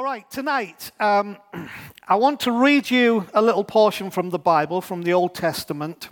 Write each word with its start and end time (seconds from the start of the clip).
All 0.00 0.06
right, 0.06 0.30
tonight 0.30 0.92
um, 0.98 1.36
I 2.08 2.14
want 2.14 2.40
to 2.40 2.52
read 2.52 2.90
you 2.90 3.26
a 3.34 3.42
little 3.42 3.64
portion 3.64 4.10
from 4.10 4.30
the 4.30 4.38
Bible, 4.38 4.80
from 4.80 5.02
the 5.02 5.12
Old 5.12 5.34
Testament. 5.34 6.08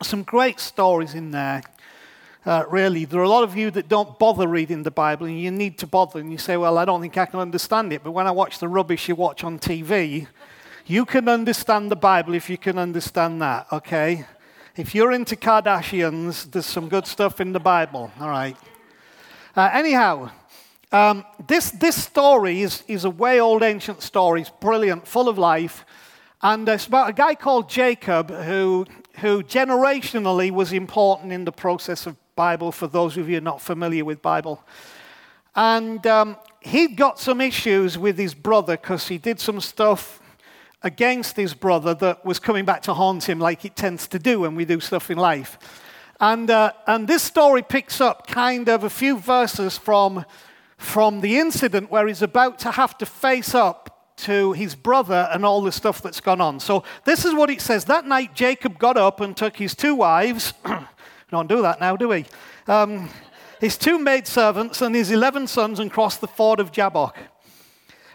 Some 0.00 0.22
great 0.22 0.60
stories 0.60 1.12
in 1.12 1.32
there. 1.32 1.64
Uh, 2.44 2.62
really, 2.70 3.04
there 3.04 3.18
are 3.18 3.24
a 3.24 3.28
lot 3.28 3.42
of 3.42 3.56
you 3.56 3.72
that 3.72 3.88
don't 3.88 4.16
bother 4.20 4.46
reading 4.46 4.84
the 4.84 4.92
Bible, 4.92 5.26
and 5.26 5.40
you 5.40 5.50
need 5.50 5.76
to 5.78 5.88
bother. 5.88 6.20
And 6.20 6.30
you 6.30 6.38
say, 6.38 6.56
Well, 6.56 6.78
I 6.78 6.84
don't 6.84 7.00
think 7.00 7.18
I 7.18 7.26
can 7.26 7.40
understand 7.40 7.92
it. 7.92 8.04
But 8.04 8.12
when 8.12 8.28
I 8.28 8.30
watch 8.30 8.60
the 8.60 8.68
rubbish 8.68 9.08
you 9.08 9.16
watch 9.16 9.42
on 9.42 9.58
TV, 9.58 10.28
you 10.86 11.04
can 11.04 11.28
understand 11.28 11.90
the 11.90 11.96
Bible 11.96 12.32
if 12.32 12.48
you 12.48 12.56
can 12.56 12.78
understand 12.78 13.42
that, 13.42 13.66
okay? 13.72 14.24
If 14.76 14.94
you're 14.94 15.10
into 15.10 15.34
Kardashians, 15.34 16.48
there's 16.52 16.66
some 16.66 16.88
good 16.88 17.08
stuff 17.08 17.40
in 17.40 17.52
the 17.52 17.58
Bible, 17.58 18.12
all 18.20 18.28
right? 18.28 18.56
Uh, 19.56 19.70
anyhow, 19.72 20.30
um, 20.92 21.24
this, 21.46 21.70
this 21.72 22.02
story 22.02 22.62
is, 22.62 22.84
is 22.86 23.04
a 23.04 23.10
way 23.10 23.40
old 23.40 23.62
ancient 23.62 24.02
story. 24.02 24.40
It's 24.40 24.50
brilliant, 24.50 25.06
full 25.06 25.28
of 25.28 25.38
life. 25.38 25.84
And 26.42 26.68
it's 26.68 26.86
about 26.86 27.10
a 27.10 27.12
guy 27.12 27.34
called 27.34 27.68
Jacob 27.68 28.30
who, 28.30 28.86
who 29.16 29.42
generationally 29.42 30.50
was 30.50 30.72
important 30.72 31.32
in 31.32 31.44
the 31.44 31.52
process 31.52 32.06
of 32.06 32.16
Bible, 32.36 32.70
for 32.70 32.86
those 32.86 33.16
of 33.16 33.28
you 33.28 33.40
not 33.40 33.60
familiar 33.60 34.04
with 34.04 34.22
Bible. 34.22 34.62
And 35.56 36.06
um, 36.06 36.36
he'd 36.60 36.96
got 36.96 37.18
some 37.18 37.40
issues 37.40 37.96
with 37.96 38.18
his 38.18 38.34
brother 38.34 38.76
because 38.76 39.08
he 39.08 39.18
did 39.18 39.40
some 39.40 39.60
stuff 39.60 40.20
against 40.82 41.34
his 41.36 41.54
brother 41.54 41.94
that 41.94 42.24
was 42.24 42.38
coming 42.38 42.64
back 42.64 42.82
to 42.82 42.94
haunt 42.94 43.28
him 43.28 43.40
like 43.40 43.64
it 43.64 43.74
tends 43.74 44.06
to 44.08 44.18
do 44.18 44.40
when 44.40 44.54
we 44.54 44.64
do 44.64 44.78
stuff 44.78 45.10
in 45.10 45.18
life. 45.18 45.58
And, 46.20 46.50
uh, 46.50 46.72
and 46.86 47.08
this 47.08 47.22
story 47.22 47.62
picks 47.62 48.00
up 48.00 48.26
kind 48.26 48.68
of 48.68 48.84
a 48.84 48.90
few 48.90 49.18
verses 49.18 49.76
from 49.76 50.24
from 50.76 51.20
the 51.20 51.38
incident 51.38 51.90
where 51.90 52.06
he's 52.06 52.22
about 52.22 52.58
to 52.60 52.70
have 52.70 52.96
to 52.98 53.06
face 53.06 53.54
up 53.54 54.14
to 54.16 54.52
his 54.52 54.74
brother 54.74 55.28
and 55.32 55.44
all 55.44 55.60
the 55.60 55.72
stuff 55.72 56.00
that's 56.02 56.20
gone 56.20 56.40
on. 56.40 56.58
So, 56.60 56.84
this 57.04 57.24
is 57.24 57.34
what 57.34 57.50
it 57.50 57.60
says. 57.60 57.84
That 57.84 58.06
night, 58.06 58.34
Jacob 58.34 58.78
got 58.78 58.96
up 58.96 59.20
and 59.20 59.36
took 59.36 59.56
his 59.56 59.74
two 59.74 59.94
wives. 59.94 60.54
don't 61.30 61.48
do 61.48 61.62
that 61.62 61.80
now, 61.80 61.96
do 61.96 62.08
we? 62.08 62.24
Um, 62.66 63.10
his 63.60 63.76
two 63.76 63.98
maidservants 63.98 64.82
and 64.82 64.94
his 64.94 65.10
11 65.10 65.46
sons 65.46 65.80
and 65.80 65.90
crossed 65.90 66.20
the 66.20 66.26
ford 66.26 66.60
of 66.60 66.72
Jabbok. 66.72 67.16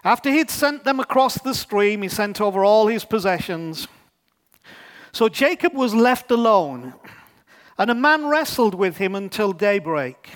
After 0.04 0.32
he'd 0.32 0.50
sent 0.50 0.84
them 0.84 1.00
across 1.00 1.40
the 1.40 1.54
stream, 1.54 2.02
he 2.02 2.10
sent 2.10 2.42
over 2.42 2.64
all 2.66 2.88
his 2.88 3.06
possessions. 3.06 3.88
So 5.12 5.30
Jacob 5.30 5.74
was 5.74 5.94
left 5.94 6.32
alone, 6.32 6.94
and 7.78 7.92
a 7.92 7.96
man 7.96 8.28
wrestled 8.28 8.74
with 8.74 8.98
him 8.98 9.14
until 9.14 9.52
daybreak. 9.52 10.30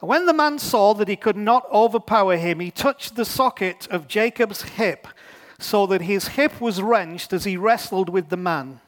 And 0.00 0.08
when 0.08 0.26
the 0.26 0.34
man 0.34 0.58
saw 0.58 0.92
that 0.94 1.08
he 1.08 1.16
could 1.16 1.36
not 1.36 1.64
overpower 1.72 2.36
him, 2.36 2.60
he 2.60 2.70
touched 2.70 3.16
the 3.16 3.24
socket 3.24 3.88
of 3.90 4.08
Jacob's 4.08 4.62
hip, 4.62 5.08
so 5.58 5.86
that 5.86 6.02
his 6.02 6.28
hip 6.28 6.60
was 6.60 6.82
wrenched 6.82 7.32
as 7.32 7.44
he 7.44 7.56
wrestled 7.56 8.10
with 8.10 8.28
the 8.28 8.36
man. 8.36 8.80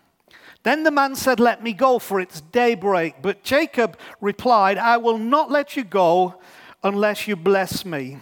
Then 0.64 0.82
the 0.82 0.90
man 0.90 1.14
said, 1.14 1.40
Let 1.40 1.62
me 1.62 1.72
go, 1.72 1.98
for 1.98 2.20
it's 2.20 2.42
daybreak. 2.42 3.22
But 3.22 3.42
Jacob 3.42 3.98
replied, 4.20 4.76
I 4.76 4.98
will 4.98 5.16
not 5.16 5.50
let 5.50 5.76
you 5.76 5.84
go 5.84 6.34
unless 6.82 7.26
you 7.26 7.36
bless 7.36 7.86
me. 7.86 8.18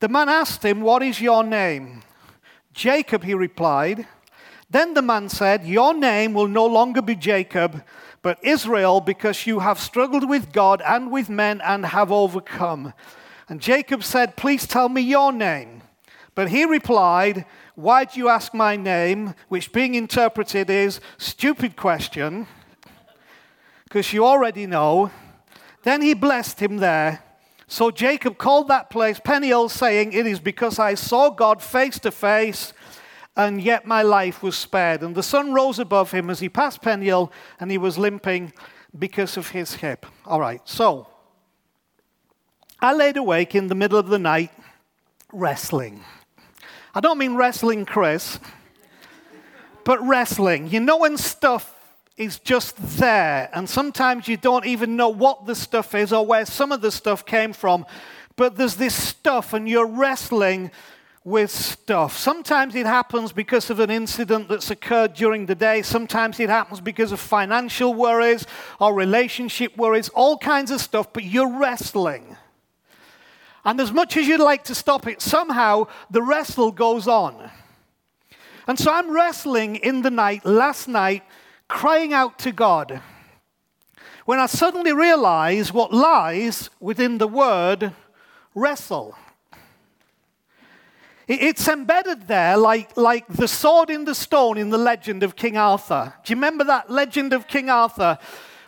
The 0.00 0.08
man 0.08 0.28
asked 0.28 0.64
him, 0.64 0.80
What 0.80 1.02
is 1.02 1.20
your 1.20 1.44
name? 1.44 2.02
Jacob, 2.72 3.22
he 3.22 3.34
replied. 3.34 4.06
Then 4.68 4.94
the 4.94 5.02
man 5.02 5.28
said, 5.28 5.64
Your 5.64 5.94
name 5.94 6.32
will 6.32 6.48
no 6.48 6.66
longer 6.66 7.02
be 7.02 7.14
Jacob 7.14 7.82
but 8.22 8.38
Israel, 8.42 9.00
because 9.00 9.46
you 9.46 9.60
have 9.60 9.78
struggled 9.78 10.28
with 10.28 10.52
God 10.52 10.82
and 10.84 11.10
with 11.10 11.30
men 11.30 11.60
and 11.62 11.86
have 11.86 12.12
overcome. 12.12 12.92
And 13.48 13.60
Jacob 13.60 14.04
said, 14.04 14.36
Please 14.36 14.66
tell 14.66 14.88
me 14.88 15.00
your 15.00 15.32
name. 15.32 15.82
But 16.34 16.50
he 16.50 16.64
replied, 16.64 17.46
Why 17.74 18.04
do 18.04 18.20
you 18.20 18.28
ask 18.28 18.52
my 18.52 18.76
name? 18.76 19.34
Which 19.48 19.72
being 19.72 19.94
interpreted 19.94 20.68
is, 20.68 21.00
Stupid 21.18 21.76
question, 21.76 22.46
because 23.84 24.12
you 24.12 24.24
already 24.24 24.66
know. 24.66 25.10
Then 25.82 26.02
he 26.02 26.12
blessed 26.12 26.60
him 26.60 26.76
there. 26.76 27.24
So 27.66 27.90
Jacob 27.90 28.36
called 28.36 28.68
that 28.68 28.90
place 28.90 29.18
Peniel, 29.18 29.70
saying, 29.70 30.12
It 30.12 30.26
is 30.26 30.40
because 30.40 30.78
I 30.78 30.94
saw 30.94 31.30
God 31.30 31.62
face 31.62 31.98
to 32.00 32.10
face 32.10 32.74
and 33.36 33.62
yet 33.62 33.86
my 33.86 34.02
life 34.02 34.42
was 34.42 34.56
spared. 34.56 35.02
And 35.02 35.14
the 35.14 35.22
sun 35.22 35.52
rose 35.52 35.78
above 35.78 36.10
him 36.10 36.30
as 36.30 36.40
he 36.40 36.48
passed 36.48 36.82
Peniel, 36.82 37.32
and 37.58 37.70
he 37.70 37.78
was 37.78 37.98
limping 37.98 38.52
because 38.98 39.36
of 39.36 39.50
his 39.50 39.74
hip. 39.74 40.06
All 40.26 40.40
right, 40.40 40.60
so 40.64 41.06
I 42.80 42.92
laid 42.92 43.16
awake 43.16 43.54
in 43.54 43.68
the 43.68 43.74
middle 43.74 43.98
of 43.98 44.08
the 44.08 44.18
night 44.18 44.50
wrestling. 45.32 46.02
I 46.94 47.00
don't 47.00 47.18
mean 47.18 47.36
wrestling 47.36 47.84
Chris, 47.84 48.40
but 49.84 50.04
wrestling. 50.06 50.68
You 50.68 50.80
know 50.80 50.98
when 50.98 51.16
stuff 51.16 51.74
is 52.16 52.38
just 52.38 52.76
there, 52.98 53.48
and 53.54 53.68
sometimes 53.68 54.28
you 54.28 54.36
don't 54.36 54.66
even 54.66 54.96
know 54.96 55.08
what 55.08 55.46
the 55.46 55.54
stuff 55.54 55.94
is 55.94 56.12
or 56.12 56.26
where 56.26 56.44
some 56.44 56.72
of 56.72 56.80
the 56.80 56.90
stuff 56.90 57.24
came 57.24 57.52
from, 57.52 57.86
but 58.36 58.56
there's 58.56 58.74
this 58.74 58.94
stuff, 58.94 59.52
and 59.52 59.68
you're 59.68 59.86
wrestling 59.86 60.70
with 61.22 61.50
stuff. 61.50 62.16
Sometimes 62.16 62.74
it 62.74 62.86
happens 62.86 63.32
because 63.32 63.68
of 63.68 63.78
an 63.78 63.90
incident 63.90 64.48
that's 64.48 64.70
occurred 64.70 65.14
during 65.14 65.46
the 65.46 65.54
day. 65.54 65.82
Sometimes 65.82 66.40
it 66.40 66.48
happens 66.48 66.80
because 66.80 67.12
of 67.12 67.20
financial 67.20 67.92
worries 67.92 68.46
or 68.80 68.94
relationship 68.94 69.76
worries, 69.76 70.08
all 70.10 70.38
kinds 70.38 70.70
of 70.70 70.80
stuff, 70.80 71.12
but 71.12 71.24
you're 71.24 71.58
wrestling. 71.58 72.36
And 73.64 73.78
as 73.80 73.92
much 73.92 74.16
as 74.16 74.26
you'd 74.26 74.40
like 74.40 74.64
to 74.64 74.74
stop 74.74 75.06
it, 75.06 75.20
somehow 75.20 75.88
the 76.10 76.22
wrestle 76.22 76.72
goes 76.72 77.06
on. 77.06 77.50
And 78.66 78.78
so 78.78 78.90
I'm 78.90 79.10
wrestling 79.10 79.76
in 79.76 80.00
the 80.00 80.10
night, 80.10 80.46
last 80.46 80.88
night, 80.88 81.22
crying 81.68 82.14
out 82.14 82.38
to 82.40 82.52
God. 82.52 83.02
When 84.24 84.38
I 84.38 84.46
suddenly 84.46 84.92
realize 84.92 85.72
what 85.72 85.92
lies 85.92 86.70
within 86.78 87.18
the 87.18 87.28
word 87.28 87.92
wrestle. 88.54 89.16
It's 91.32 91.68
embedded 91.68 92.26
there 92.26 92.56
like, 92.56 92.96
like 92.96 93.24
the 93.28 93.46
sword 93.46 93.88
in 93.88 94.04
the 94.04 94.16
stone 94.16 94.58
in 94.58 94.70
the 94.70 94.78
legend 94.78 95.22
of 95.22 95.36
King 95.36 95.56
Arthur. 95.56 96.12
Do 96.24 96.32
you 96.32 96.36
remember 96.36 96.64
that 96.64 96.90
legend 96.90 97.32
of 97.32 97.46
King 97.46 97.70
Arthur? 97.70 98.18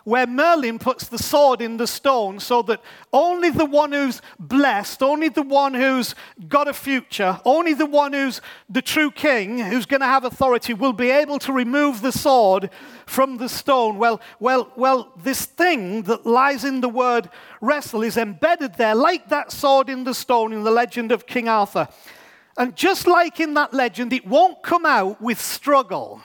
Where 0.05 0.25
Merlin 0.25 0.79
puts 0.79 1.07
the 1.07 1.17
sword 1.17 1.61
in 1.61 1.75
the 1.75 1.87
stone 1.87 2.39
so 2.39 2.61
that 2.61 2.81
only 3.11 3.49
the 3.49 3.65
one 3.65 3.91
who's 3.91 4.21
blessed, 4.39 5.03
only 5.03 5.27
the 5.27 5.41
one 5.41 5.73
who's 5.73 6.15
got 6.47 6.69
a 6.69 6.73
future, 6.73 7.37
only 7.43 7.73
the 7.73 7.85
one 7.85 8.13
who's 8.13 8.39
the 8.69 8.81
true 8.81 9.11
king, 9.11 9.59
who's 9.59 9.85
going 9.85 9.99
to 9.99 10.07
have 10.07 10.23
authority, 10.23 10.73
will 10.73 10.93
be 10.93 11.09
able 11.09 11.39
to 11.39 11.51
remove 11.51 12.01
the 12.01 12.13
sword 12.13 12.69
from 13.05 13.37
the 13.37 13.49
stone. 13.49 13.97
Well, 13.97 14.21
well, 14.39 14.71
well, 14.77 15.11
this 15.17 15.45
thing 15.45 16.03
that 16.03 16.25
lies 16.25 16.63
in 16.63 16.79
the 16.79 16.87
word 16.87 17.29
wrestle 17.59 18.03
is 18.03 18.15
embedded 18.15 18.75
there, 18.75 18.95
like 18.95 19.27
that 19.27 19.51
sword 19.51 19.89
in 19.89 20.05
the 20.05 20.13
stone 20.13 20.53
in 20.53 20.63
the 20.63 20.71
legend 20.71 21.11
of 21.11 21.27
King 21.27 21.49
Arthur. 21.49 21.89
And 22.57 22.75
just 22.75 23.07
like 23.07 23.39
in 23.39 23.55
that 23.55 23.73
legend, 23.73 24.13
it 24.13 24.27
won't 24.27 24.61
come 24.61 24.85
out 24.85 25.21
with 25.21 25.41
struggle. 25.41 26.21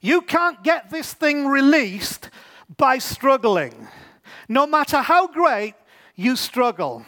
You 0.00 0.20
can't 0.20 0.62
get 0.62 0.90
this 0.90 1.14
thing 1.14 1.46
released 1.46 2.28
by 2.76 2.98
struggling, 2.98 3.88
no 4.48 4.66
matter 4.66 4.98
how 4.98 5.28
great 5.28 5.74
you 6.16 6.36
struggle. 6.36 7.04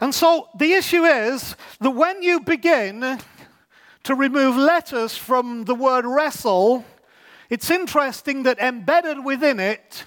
And 0.00 0.14
so 0.14 0.48
the 0.56 0.72
issue 0.72 1.04
is 1.04 1.56
that 1.80 1.90
when 1.90 2.22
you 2.22 2.40
begin 2.40 3.18
to 4.02 4.14
remove 4.14 4.56
letters 4.56 5.16
from 5.16 5.64
the 5.64 5.74
word 5.74 6.04
wrestle, 6.04 6.84
it's 7.48 7.70
interesting 7.70 8.42
that 8.42 8.58
embedded 8.58 9.24
within 9.24 9.58
it, 9.58 10.04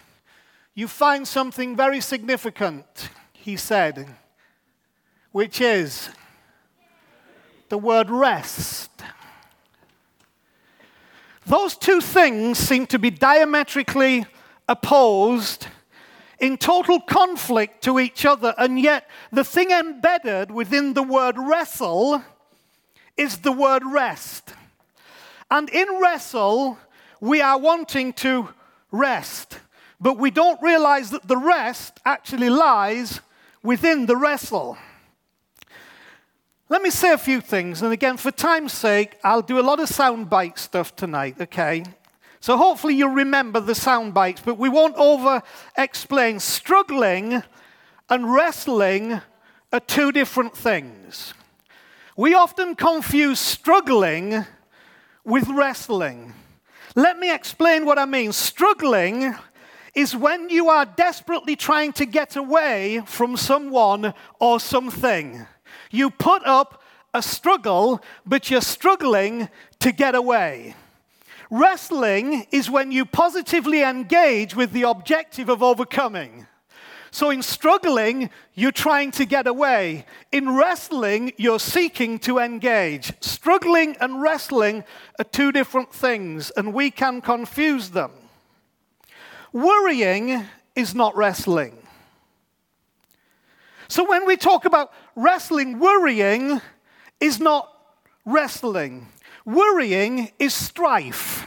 you 0.75 0.88
find 0.88 1.27
something 1.27 1.75
very 1.75 2.00
significant, 2.00 2.86
he 3.33 3.57
said, 3.57 4.07
which 5.31 5.60
is 5.60 6.10
the 7.69 7.78
word 7.78 8.10
rest. 8.10 8.92
Those 11.46 11.78
two 11.78 12.02
things 12.02 12.58
seem 12.58 12.88
to 12.88 13.00
be 13.00 13.10
diametrically 13.10 14.25
opposed 14.68 15.68
in 16.40 16.58
total 16.58 17.00
conflict 17.00 17.84
to 17.86 18.00
each 18.00 18.25
other, 18.25 18.54
and 18.58 18.80
yet 18.80 19.10
the 19.31 19.44
thing 19.44 19.72
embedded 19.72 20.52
within 20.52 20.94
the 20.94 21.04
word 21.04 21.36
wrestle 21.38 22.22
is 23.16 23.38
the 23.40 23.52
word 23.52 23.84
rest. 23.86 24.54
And 25.50 25.69
in 25.69 25.88
wrestle, 26.02 26.78
we 27.19 27.42
are 27.42 27.58
wanting 27.58 28.14
to 28.14 28.50
rest, 28.92 29.60
but 30.00 30.18
we 30.18 30.30
don't 30.30 30.62
realize 30.62 31.10
that 31.12 31.28
the 31.28 31.38
rest 31.38 32.00
actually 32.06 32.50
lies 32.50 33.22
within 33.64 34.06
the 34.06 34.18
wrestle. 34.18 34.78
Let 36.69 36.81
me 36.81 36.90
say 36.90 37.14
a 37.14 37.18
few 37.18 37.40
things, 37.40 37.81
and 37.81 37.94
again, 37.94 38.18
for 38.18 38.30
time's 38.30 38.74
sake, 38.74 39.18
I'll 39.24 39.42
do 39.42 39.58
a 39.58 39.62
lot 39.62 39.80
of 39.80 39.88
soundbite 39.88 40.58
stuff 40.58 40.94
tonight, 40.98 41.38
okay? 41.40 41.86
So 42.42 42.58
hopefully 42.58 42.94
you'll 42.94 43.12
remember 43.12 43.62
the 43.62 43.74
sound 43.74 44.14
bites, 44.14 44.42
but 44.44 44.58
we 44.58 44.68
won't 44.68 44.98
over 44.98 45.42
explain. 45.78 46.42
Struggling 46.42 47.42
and 48.10 48.34
wrestling 48.34 49.22
are 49.72 49.80
two 49.80 50.12
different 50.12 50.58
things. 50.58 51.34
We 52.18 52.36
often 52.36 52.75
confuse 52.75 53.40
struggling 53.40 54.46
with 55.24 55.48
wrestling. 55.48 56.34
Let 56.96 57.18
me 57.18 57.34
explain 57.34 57.86
what 57.86 57.98
I 57.98 58.06
mean. 58.06 58.34
Struggling 58.34 59.34
is 59.96 60.18
when 60.18 60.50
you 60.50 60.68
are 60.68 60.86
desperately 60.86 61.56
trying 61.56 61.94
to 61.94 62.06
get 62.06 62.36
away 62.36 63.04
from 63.06 63.38
someone 63.38 64.14
or 64.40 64.60
something. 64.60 65.48
You 65.92 66.10
put 66.10 66.45
up 66.45 66.81
a 67.13 67.22
struggle, 67.22 68.01
but 68.25 68.50
you're 68.50 68.62
struggling 68.62 69.50
to 69.80 69.92
get 69.92 70.16
away. 70.16 70.75
Wrestling 71.50 72.45
is 72.51 72.69
when 72.69 72.92
you 72.92 73.06
positively 73.06 73.81
engage 73.81 74.56
with 74.56 74.72
the 74.72 74.84
objective 74.84 75.50
of 75.50 75.63
overcoming. 75.63 76.45
So 77.10 77.30
in 77.30 77.42
struggling, 77.42 78.30
you're 78.54 78.72
trying 78.72 79.12
to 79.12 79.25
get 79.25 79.48
away. 79.48 80.06
In 80.31 80.56
wrestling, 80.56 81.31
you're 81.38 81.60
seeking 81.60 82.19
to 82.19 82.40
engage. 82.40 83.13
Struggling 83.22 83.95
and 84.01 84.22
wrestling 84.22 84.83
are 85.18 85.24
two 85.24 85.51
different 85.54 85.94
things, 85.94 86.51
and 86.51 86.74
we 86.74 86.92
can 86.92 87.22
confuse 87.22 87.92
them. 87.92 88.12
Worrying 89.54 90.45
is 90.75 90.94
not 90.94 91.16
wrestling. 91.16 91.87
So 93.88 94.07
when 94.07 94.25
we 94.25 94.38
talk 94.38 94.66
about 94.66 94.92
wrestling, 95.16 95.80
worrying 95.80 96.62
is 97.19 97.39
not 97.39 97.72
wrestling. 98.25 99.07
Worrying 99.45 100.31
is 100.39 100.54
strife. 100.54 101.45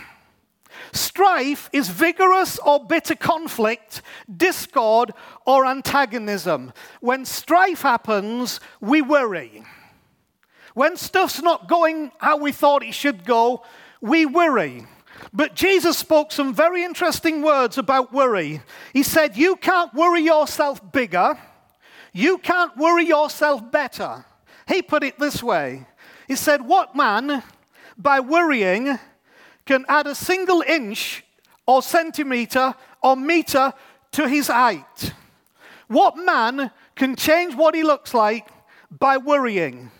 Strife 0.92 1.68
is 1.72 1.88
vigorous 1.88 2.58
or 2.58 2.84
bitter 2.84 3.14
conflict, 3.14 4.02
discord, 4.34 5.12
or 5.46 5.66
antagonism. 5.66 6.72
When 7.00 7.24
strife 7.24 7.82
happens, 7.82 8.60
we 8.80 9.02
worry. 9.02 9.64
When 10.74 10.96
stuff's 10.96 11.42
not 11.42 11.68
going 11.68 12.10
how 12.18 12.38
we 12.38 12.52
thought 12.52 12.82
it 12.82 12.94
should 12.94 13.24
go, 13.24 13.62
we 14.00 14.26
worry. 14.26 14.86
But 15.32 15.54
Jesus 15.54 15.98
spoke 15.98 16.32
some 16.32 16.54
very 16.54 16.82
interesting 16.82 17.42
words 17.42 17.76
about 17.76 18.12
worry. 18.12 18.62
He 18.92 19.02
said, 19.02 19.36
You 19.36 19.56
can't 19.56 19.92
worry 19.94 20.22
yourself 20.22 20.92
bigger, 20.92 21.38
you 22.12 22.38
can't 22.38 22.76
worry 22.76 23.06
yourself 23.06 23.70
better. 23.70 24.24
He 24.66 24.82
put 24.82 25.02
it 25.02 25.18
this 25.18 25.42
way 25.42 25.86
He 26.28 26.36
said, 26.36 26.62
What 26.62 26.94
man 26.94 27.42
by 28.00 28.20
worrying, 28.20 28.98
can 29.66 29.84
add 29.88 30.06
a 30.06 30.14
single 30.14 30.62
inch 30.66 31.22
or 31.66 31.82
centimeter 31.82 32.74
or 33.02 33.14
meter 33.14 33.72
to 34.12 34.28
his 34.28 34.48
height. 34.48 35.12
What 35.86 36.16
man 36.16 36.70
can 36.96 37.14
change 37.14 37.54
what 37.54 37.74
he 37.74 37.82
looks 37.82 38.14
like 38.14 38.48
by 38.90 39.18
worrying? 39.18 39.90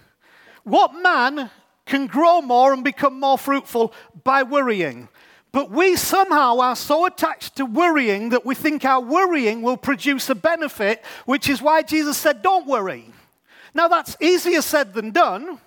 What 0.64 0.94
man 0.94 1.50
can 1.86 2.06
grow 2.06 2.40
more 2.40 2.72
and 2.72 2.82
become 2.82 3.20
more 3.20 3.38
fruitful 3.38 3.92
by 4.24 4.42
worrying? 4.42 5.08
But 5.52 5.70
we 5.70 5.96
somehow 5.96 6.58
are 6.60 6.76
so 6.76 7.06
attached 7.06 7.56
to 7.56 7.66
worrying 7.66 8.28
that 8.28 8.46
we 8.46 8.54
think 8.54 8.84
our 8.84 9.00
worrying 9.00 9.62
will 9.62 9.76
produce 9.76 10.30
a 10.30 10.34
benefit, 10.34 11.04
which 11.26 11.48
is 11.48 11.60
why 11.60 11.82
Jesus 11.82 12.16
said, 12.16 12.42
Don't 12.42 12.66
worry. 12.66 13.12
Now, 13.74 13.88
that's 13.88 14.16
easier 14.20 14.62
said 14.62 14.94
than 14.94 15.10
done 15.10 15.60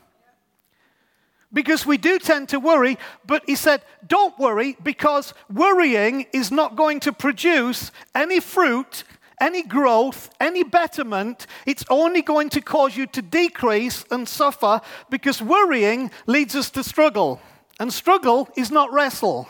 because 1.54 1.86
we 1.86 1.98
do 1.98 2.18
tend 2.18 2.50
to 2.50 2.60
worry, 2.60 2.98
but 3.26 3.44
he 3.46 3.56
said, 3.56 3.84
don't 4.08 4.38
worry 4.40 4.76
because 4.84 5.34
worrying 5.54 6.26
is 6.34 6.52
not 6.52 6.76
going 6.76 7.00
to 7.02 7.14
produce 7.14 7.92
any 8.16 8.40
fruit, 8.40 9.04
any 9.40 9.62
growth, 9.62 10.30
any 10.40 10.64
betterment. 10.64 11.46
It's 11.68 11.86
only 11.90 12.24
going 12.24 12.50
to 12.50 12.62
cause 12.62 12.98
you 12.98 13.06
to 13.08 13.22
decrease 13.22 14.04
and 14.10 14.28
suffer 14.28 14.82
because 15.10 15.42
worrying 15.42 16.10
leads 16.26 16.56
us 16.56 16.72
to 16.72 16.84
struggle. 16.84 17.40
And 17.80 17.94
struggle 17.94 18.50
is 18.58 18.72
not 18.72 18.92
wrestle. 18.92 19.48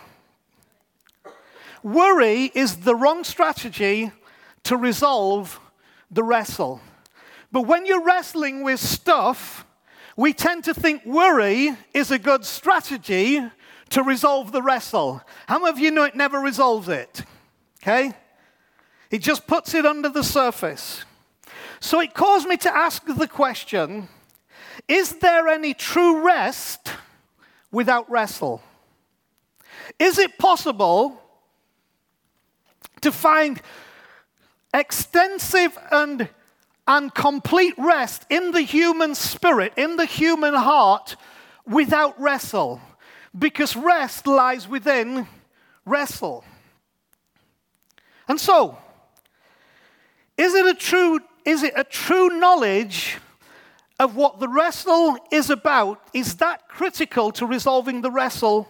Worry 1.83 2.51
is 2.55 2.77
the 2.77 2.95
wrong 2.95 3.25
strategy 3.25 4.11
to 4.63 4.77
resolve 4.77 5.59
the 6.09 6.23
wrestle. 6.23 6.81
But 7.51 7.63
when 7.63 7.85
you're 7.85 8.03
wrestling 8.03 8.63
with 8.63 8.79
stuff, 8.79 9.65
we 10.15 10.33
tend 10.33 10.63
to 10.63 10.73
think 10.73 11.05
worry 11.05 11.75
is 11.93 12.09
a 12.09 12.19
good 12.19 12.45
strategy 12.45 13.41
to 13.89 14.03
resolve 14.03 14.51
the 14.51 14.61
wrestle. 14.61 15.21
How 15.47 15.59
many 15.59 15.69
of 15.69 15.79
you 15.79 15.91
know 15.91 16.03
it 16.03 16.15
never 16.15 16.39
resolves 16.39 16.87
it? 16.87 17.23
Okay? 17.81 18.13
It 19.11 19.19
just 19.19 19.45
puts 19.45 19.73
it 19.73 19.85
under 19.85 20.09
the 20.09 20.23
surface. 20.23 21.03
So 21.79 21.99
it 21.99 22.13
caused 22.13 22.47
me 22.47 22.57
to 22.57 22.73
ask 22.73 23.05
the 23.05 23.27
question 23.27 24.07
Is 24.87 25.17
there 25.17 25.47
any 25.49 25.73
true 25.73 26.25
rest 26.25 26.93
without 27.71 28.09
wrestle? 28.09 28.63
Is 29.99 30.17
it 30.17 30.37
possible 30.37 31.22
to 33.03 33.11
find 33.11 33.61
extensive 34.73 35.77
and 35.91 36.29
and 36.87 37.13
complete 37.13 37.73
rest 37.77 38.25
in 38.29 38.51
the 38.51 38.61
human 38.61 39.15
spirit, 39.15 39.73
in 39.77 39.95
the 39.95 40.05
human 40.05 40.53
heart, 40.53 41.15
without 41.65 42.19
wrestle. 42.19 42.81
Because 43.37 43.75
rest 43.75 44.27
lies 44.27 44.67
within 44.67 45.27
wrestle. 45.85 46.43
And 48.27 48.39
so, 48.39 48.77
is 50.37 50.53
it 50.53 50.65
a 50.65 50.73
true, 50.73 51.19
is 51.45 51.63
it 51.63 51.73
a 51.75 51.83
true 51.83 52.39
knowledge 52.39 53.17
of 53.99 54.15
what 54.15 54.39
the 54.39 54.47
wrestle 54.47 55.17
is 55.31 55.49
about? 55.49 56.01
Is 56.13 56.35
that 56.35 56.67
critical 56.67 57.31
to 57.33 57.45
resolving 57.45 58.01
the 58.01 58.11
wrestle 58.11 58.67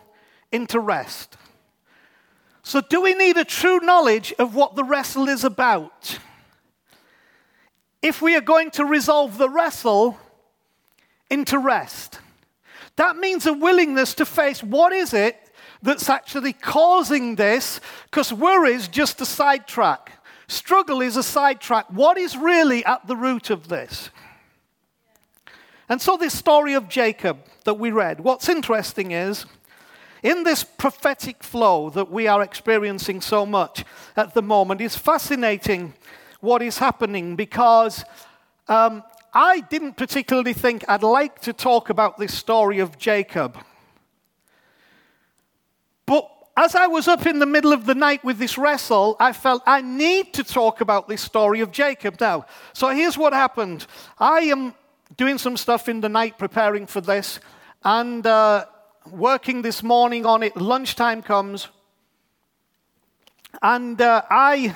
into 0.52 0.80
rest? 0.80 1.38
So, 2.63 2.82
do 2.82 3.01
we 3.01 3.13
need 3.13 3.38
a 3.38 3.46
true 3.46 3.79
knowledge 3.79 4.34
of 4.39 4.55
what 4.55 4.75
the 4.75 4.84
wrestle 4.84 5.27
is 5.27 5.43
about? 5.43 6.20
if 8.03 8.22
we 8.22 8.36
are 8.36 8.41
going 8.41 8.70
to 8.70 8.86
resolve 8.86 9.38
the 9.38 9.50
wrestle 9.50 10.20
into 11.32 11.58
rest. 11.58 12.20
That 12.98 13.15
means 13.15 13.48
a 13.48 13.53
willingness 13.53 14.13
to 14.15 14.25
face 14.25 14.62
what 14.62 14.93
is 14.93 15.13
it 15.13 15.39
that's 15.82 16.10
actually 16.10 16.53
causing 16.53 17.36
this, 17.36 17.79
because 18.05 18.32
worry 18.32 18.74
is 18.74 18.88
just 18.88 19.22
a 19.22 19.25
sidetrack. 19.25 20.12
Struggle 20.48 21.01
is 21.01 21.17
a 21.17 21.24
sidetrack. 21.24 21.89
What 21.89 22.17
is 22.17 22.38
really 22.38 22.86
at 22.86 23.08
the 23.08 23.15
root 23.15 23.50
of 23.50 23.70
this? 23.70 24.10
And 25.89 26.01
so, 26.01 26.17
this 26.17 26.38
story 26.38 26.74
of 26.74 26.89
Jacob 26.89 27.39
that 27.63 27.75
we 27.75 27.91
read, 27.91 28.20
what's 28.20 28.50
interesting 28.50 29.12
is 29.12 29.46
in 30.24 30.44
this 30.44 30.63
prophetic 30.63 31.44
flow 31.44 31.89
that 31.92 32.10
we 32.10 32.27
are 32.27 32.42
experiencing 32.42 33.22
so 33.22 33.46
much 33.46 33.84
at 34.15 34.34
the 34.34 34.42
moment, 34.42 34.82
is 34.82 34.96
fascinating 34.96 35.94
what 36.39 36.62
is 36.62 36.77
happening 36.77 37.36
because 37.36 38.03
um, 38.68 39.03
I 39.34 39.60
didn't 39.60 39.98
particularly 39.98 40.53
think 40.53 40.86
I'd 40.88 41.03
like 41.03 41.42
to 41.42 41.53
talk 41.53 41.89
about 41.89 42.18
this 42.18 42.34
story 42.34 42.80
of 42.80 42.98
Jacob. 42.98 43.58
But 46.06 46.30
as 46.56 46.75
I 46.75 46.88
was 46.88 47.08
up 47.08 47.25
in 47.25 47.39
the 47.39 47.46
middle 47.46 47.74
of 47.74 47.86
the 47.86 47.96
night 47.96 48.24
with 48.24 48.38
this 48.38 48.58
wrestle, 48.58 49.18
I 49.20 49.34
felt 49.34 49.63
I 49.65 49.82
need 49.82 50.34
to 50.36 50.44
talk 50.44 50.82
about 50.82 51.08
this 51.08 51.22
story 51.22 51.62
of 51.62 51.72
Jacob 51.72 52.20
now. 52.20 52.46
So 52.74 52.89
here's 52.89 53.18
what 53.18 53.34
happened 53.34 53.88
I 54.20 54.42
am 54.42 54.74
doing 55.18 55.38
some 55.38 55.58
stuff 55.58 55.89
in 55.89 56.00
the 56.00 56.10
night 56.10 56.38
preparing 56.38 56.86
for 56.86 57.01
this, 57.01 57.39
and 57.84 58.25
uh, 58.25 58.65
working 59.12 59.62
this 59.62 59.83
morning 59.83 60.25
on 60.25 60.43
it. 60.43 60.55
Lunchtime 60.55 61.22
comes, 61.22 61.69
and 63.62 64.00
uh, 64.01 64.22
I 64.29 64.75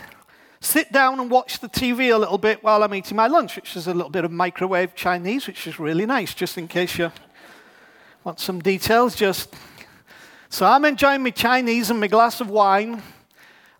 sit 0.60 0.91
down 0.91 1.19
and 1.19 1.29
watch 1.29 1.60
the 1.60 1.69
TV 1.69 2.13
a 2.13 2.17
little 2.17 2.38
bit 2.38 2.63
while 2.63 2.84
I'm 2.84 2.93
eating 2.93 3.17
my 3.17 3.27
lunch, 3.27 3.55
which 3.55 3.75
is 3.75 3.88
a 3.88 3.93
little 3.93 4.10
bit 4.12 4.25
of 4.25 4.31
microwave 4.31 4.96
Chinese, 4.96 5.48
which 5.48 5.67
is 5.67 5.79
really 5.79 6.05
nice, 6.05 6.34
just 6.34 6.57
in 6.57 6.67
case 6.67 6.98
you 6.98 7.12
want 8.24 8.39
some 8.39 8.60
details. 8.60 9.15
Just 9.15 9.55
so 10.50 10.65
I'm 10.65 10.86
enjoying 10.86 11.24
my 11.24 11.31
Chinese 11.31 11.89
and 11.89 12.00
my 12.00 12.07
glass 12.07 12.41
of 12.41 12.50
wine, 12.50 13.01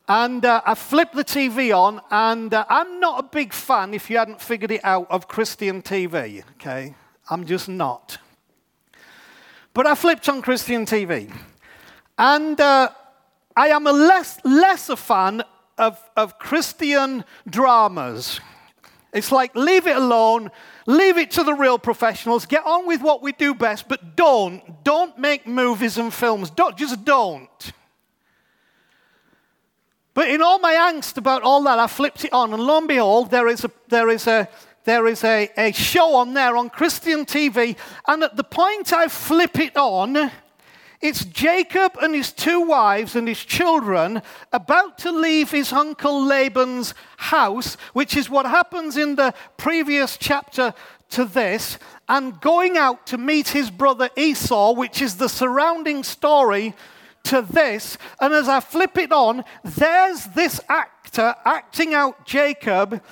And 0.09 0.45
uh, 0.45 0.61
I 0.65 0.75
flip 0.75 1.11
the 1.11 1.25
TV 1.25 1.77
on, 1.77 1.99
and 2.09 2.53
uh, 2.53 2.65
I'm 2.69 3.01
not 3.01 3.19
a 3.19 3.23
big 3.23 3.51
fan, 3.51 3.93
if 3.93 4.09
you 4.09 4.17
hadn't 4.17 4.41
figured 4.41 4.71
it 4.71 4.79
out, 4.85 5.07
of 5.09 5.27
Christian 5.27 5.81
TV, 5.81 6.43
okay? 6.53 6.95
I'm 7.29 7.45
just 7.45 7.67
not. 7.67 8.17
But 9.77 9.86
I 9.86 9.93
flipped 9.93 10.27
on 10.27 10.41
Christian 10.41 10.88
TV. 10.88 11.31
And 12.17 12.60
uh, 12.60 12.89
I 13.55 13.67
am 13.67 13.86
a 13.86 13.91
less, 13.91 14.39
less 14.43 14.89
a 14.89 14.96
fan 14.96 15.43
of, 15.77 16.00
of 16.17 16.39
Christian 16.39 17.24
dramas. 17.48 18.39
It's 19.13 19.31
like, 19.31 19.55
leave 19.55 19.86
it 19.86 19.96
alone, 19.96 20.50
leave 20.88 21.19
it 21.19 21.29
to 21.29 21.43
the 21.43 21.53
real 21.53 21.77
professionals, 21.77 22.48
get 22.48 22.65
on 22.65 22.88
with 22.88 23.03
what 23.03 23.22
we 23.22 23.34
do 23.34 23.53
best, 23.53 23.88
but 23.88 24.15
don't, 24.15 24.84
don't 24.84 25.15
make 25.19 25.46
movies 25.46 26.00
and 26.00 26.12
films. 26.12 26.50
Don't, 26.50 26.75
just 26.75 27.05
don't. 27.05 27.72
But 30.15 30.27
in 30.31 30.41
all 30.41 30.57
my 30.57 30.74
angst 30.74 31.17
about 31.17 31.43
all 31.43 31.62
that, 31.65 31.77
I 31.77 31.86
flipped 31.86 32.25
it 32.25 32.34
on, 32.34 32.51
and 32.51 32.63
lo 32.63 32.79
and 32.79 32.88
behold, 32.88 33.29
there 33.29 33.48
is 33.48 33.63
a, 33.63 33.69
there 33.89 34.10
is 34.10 34.25
a, 34.25 34.50
there 34.88 35.06
is 35.06 35.22
a, 35.25 35.50
a 35.58 35.74
show 35.74 36.15
on 36.15 36.34
there 36.34 36.56
on 36.56 36.70
Christian 36.70 37.25
TV, 37.25 37.75
and 38.08 38.24
at 38.24 38.38
the 38.38 38.44
point 38.44 38.94
I 38.94 39.10
flip 39.10 39.60
it 39.60 39.75
on, 39.75 40.32
it's 41.01 41.25
Jacob 41.25 41.98
and 42.01 42.15
his 42.15 42.32
two 42.32 42.62
wives 42.62 43.17
and 43.17 43.27
his 43.27 43.44
children 43.44 44.22
about 44.53 44.98
to 45.00 45.12
leave 45.12 45.51
his 45.51 45.74
uncle 45.74 46.24
Laban's 46.24 46.94
house, 47.17 47.75
which 47.91 48.15
is 48.15 48.29
what 48.29 48.46
happens 48.46 48.96
in 48.96 49.15
the 49.15 49.34
previous 49.58 50.15
chapter 50.15 50.74
to 51.10 51.25
this, 51.25 51.77
and 52.08 52.39
going 52.39 52.77
out 52.77 53.06
to 53.08 53.17
meet 53.17 53.50
his 53.50 53.70
brother 53.70 54.10
Esau, 54.15 54.72
which 54.72 55.01
is 55.01 55.17
the 55.17 55.27
surrounding 55.27 56.01
story 56.01 56.74
to 57.24 57.41
this. 57.41 57.98
And 58.22 58.34
as 58.34 58.48
I 58.48 58.62
flip 58.62 58.98
it 58.98 59.12
on, 59.12 59.44
there's 59.65 60.27
this 60.27 60.62
actor 60.70 61.36
acting 61.44 61.94
out 61.94 62.25
Jacob 62.25 63.03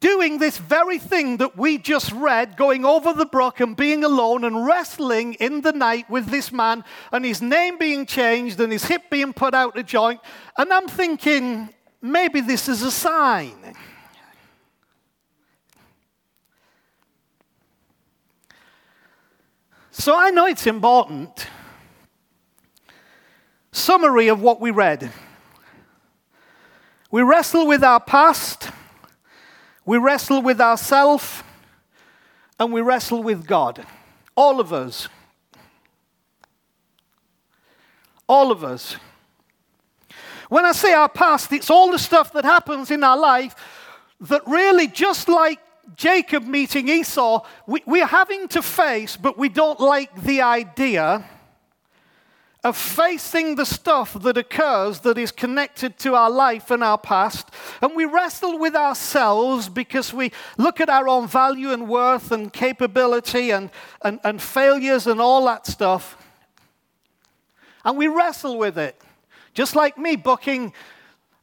doing 0.00 0.38
this 0.38 0.58
very 0.58 0.98
thing 0.98 1.38
that 1.38 1.56
we 1.56 1.78
just 1.78 2.12
read, 2.12 2.56
going 2.56 2.84
over 2.84 3.12
the 3.12 3.26
brook 3.26 3.60
and 3.60 3.76
being 3.76 4.04
alone 4.04 4.44
and 4.44 4.66
wrestling 4.66 5.34
in 5.34 5.60
the 5.62 5.72
night 5.72 6.08
with 6.10 6.26
this 6.26 6.52
man, 6.52 6.84
and 7.12 7.24
his 7.24 7.42
name 7.42 7.78
being 7.78 8.06
changed 8.06 8.60
and 8.60 8.72
his 8.72 8.84
hip 8.84 9.10
being 9.10 9.32
put 9.32 9.54
out 9.54 9.76
of 9.76 9.86
joint. 9.86 10.20
And 10.56 10.72
I'm 10.72 10.88
thinking, 10.88 11.68
maybe 12.00 12.40
this 12.40 12.68
is 12.68 12.82
a 12.82 12.90
sign. 12.90 13.74
So 19.90 20.16
I 20.16 20.30
know 20.30 20.46
it's 20.46 20.66
important 20.66 21.48
Summary 23.72 24.28
of 24.28 24.40
what 24.40 24.60
we 24.60 24.70
read 24.70 25.10
we 27.10 27.22
wrestle 27.22 27.66
with 27.66 27.82
our 27.82 28.00
past, 28.00 28.70
we 29.88 29.96
wrestle 29.96 30.42
with 30.42 30.60
ourselves, 30.60 31.42
and 32.60 32.74
we 32.74 32.82
wrestle 32.82 33.22
with 33.22 33.46
God. 33.46 33.86
All 34.36 34.60
of 34.60 34.70
us. 34.70 35.08
All 38.28 38.52
of 38.52 38.62
us. 38.62 38.96
When 40.50 40.66
I 40.66 40.72
say 40.72 40.92
our 40.92 41.08
past, 41.08 41.54
it's 41.54 41.70
all 41.70 41.90
the 41.90 41.98
stuff 41.98 42.34
that 42.34 42.44
happens 42.44 42.90
in 42.90 43.02
our 43.02 43.16
life 43.16 43.56
that 44.20 44.46
really, 44.46 44.88
just 44.88 45.26
like 45.26 45.58
Jacob 45.96 46.44
meeting 46.44 46.90
Esau, 46.90 47.46
we, 47.66 47.82
we're 47.86 48.04
having 48.04 48.46
to 48.48 48.60
face, 48.60 49.16
but 49.16 49.38
we 49.38 49.48
don't 49.48 49.80
like 49.80 50.14
the 50.20 50.42
idea 50.42 51.24
of 52.64 52.76
facing 52.76 53.54
the 53.54 53.64
stuff 53.64 54.14
that 54.22 54.36
occurs 54.36 55.00
that 55.00 55.16
is 55.16 55.30
connected 55.30 55.96
to 55.98 56.14
our 56.14 56.30
life 56.30 56.70
and 56.70 56.82
our 56.82 56.98
past. 56.98 57.48
And 57.80 57.94
we 57.94 58.04
wrestle 58.04 58.58
with 58.58 58.74
ourselves 58.74 59.68
because 59.68 60.12
we 60.12 60.32
look 60.56 60.80
at 60.80 60.88
our 60.88 61.06
own 61.08 61.28
value 61.28 61.70
and 61.72 61.88
worth 61.88 62.32
and 62.32 62.52
capability 62.52 63.50
and, 63.50 63.70
and, 64.02 64.18
and 64.24 64.42
failures 64.42 65.06
and 65.06 65.20
all 65.20 65.44
that 65.46 65.66
stuff. 65.66 66.16
And 67.84 67.96
we 67.96 68.08
wrestle 68.08 68.58
with 68.58 68.76
it. 68.76 69.00
Just 69.54 69.76
like 69.76 69.96
me 69.96 70.16
booking 70.16 70.72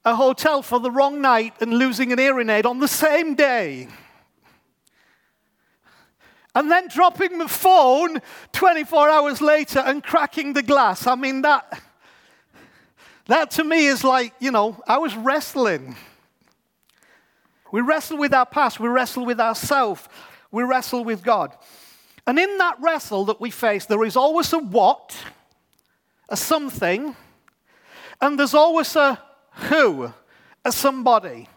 a 0.03 0.15
hotel 0.15 0.61
for 0.61 0.79
the 0.79 0.91
wrong 0.91 1.21
night 1.21 1.53
and 1.61 1.73
losing 1.73 2.11
an 2.11 2.19
hearing 2.19 2.49
aid 2.49 2.65
on 2.65 2.79
the 2.79 2.87
same 2.87 3.35
day 3.35 3.87
and 6.55 6.71
then 6.71 6.87
dropping 6.87 7.37
the 7.37 7.49
phone 7.49 8.21
24 8.53 9.09
hours 9.09 9.41
later 9.41 9.79
and 9.79 10.01
cracking 10.01 10.53
the 10.53 10.63
glass. 10.63 11.05
I 11.05 11.15
mean, 11.15 11.41
that, 11.41 11.81
that 13.27 13.51
to 13.51 13.63
me 13.63 13.87
is 13.87 14.05
like, 14.05 14.33
you 14.39 14.51
know, 14.51 14.81
I 14.87 14.97
was 14.97 15.15
wrestling. 15.15 15.97
We 17.73 17.81
wrestle 17.81 18.17
with 18.17 18.33
our 18.33 18.45
past, 18.45 18.79
we 18.79 18.87
wrestle 18.87 19.25
with 19.25 19.41
ourselves, 19.41 20.07
we 20.49 20.63
wrestle 20.63 21.03
with 21.03 21.23
God. 21.23 21.53
And 22.25 22.39
in 22.39 22.57
that 22.57 22.77
wrestle 22.79 23.25
that 23.25 23.41
we 23.41 23.51
face, 23.51 23.85
there 23.85 24.03
is 24.05 24.15
always 24.15 24.51
a 24.53 24.59
what, 24.59 25.15
a 26.29 26.37
something, 26.37 27.15
and 28.21 28.39
there's 28.39 28.53
always 28.53 28.95
a 28.95 29.21
who, 29.51 30.13
a 30.63 30.71
somebody. 30.71 31.49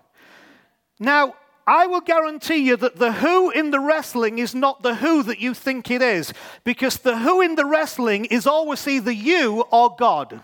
Now, 0.98 1.34
I 1.68 1.86
will 1.86 2.00
guarantee 2.00 2.66
you 2.66 2.78
that 2.78 2.96
the 2.96 3.12
who 3.12 3.50
in 3.50 3.72
the 3.72 3.78
wrestling 3.78 4.38
is 4.38 4.54
not 4.54 4.82
the 4.82 4.94
who 4.94 5.22
that 5.24 5.38
you 5.38 5.52
think 5.52 5.90
it 5.90 6.00
is, 6.00 6.32
because 6.64 6.96
the 6.96 7.18
who 7.18 7.42
in 7.42 7.56
the 7.56 7.66
wrestling 7.66 8.24
is 8.24 8.46
always 8.46 8.88
either 8.88 9.10
you 9.10 9.66
or 9.70 9.94
God. 9.94 10.40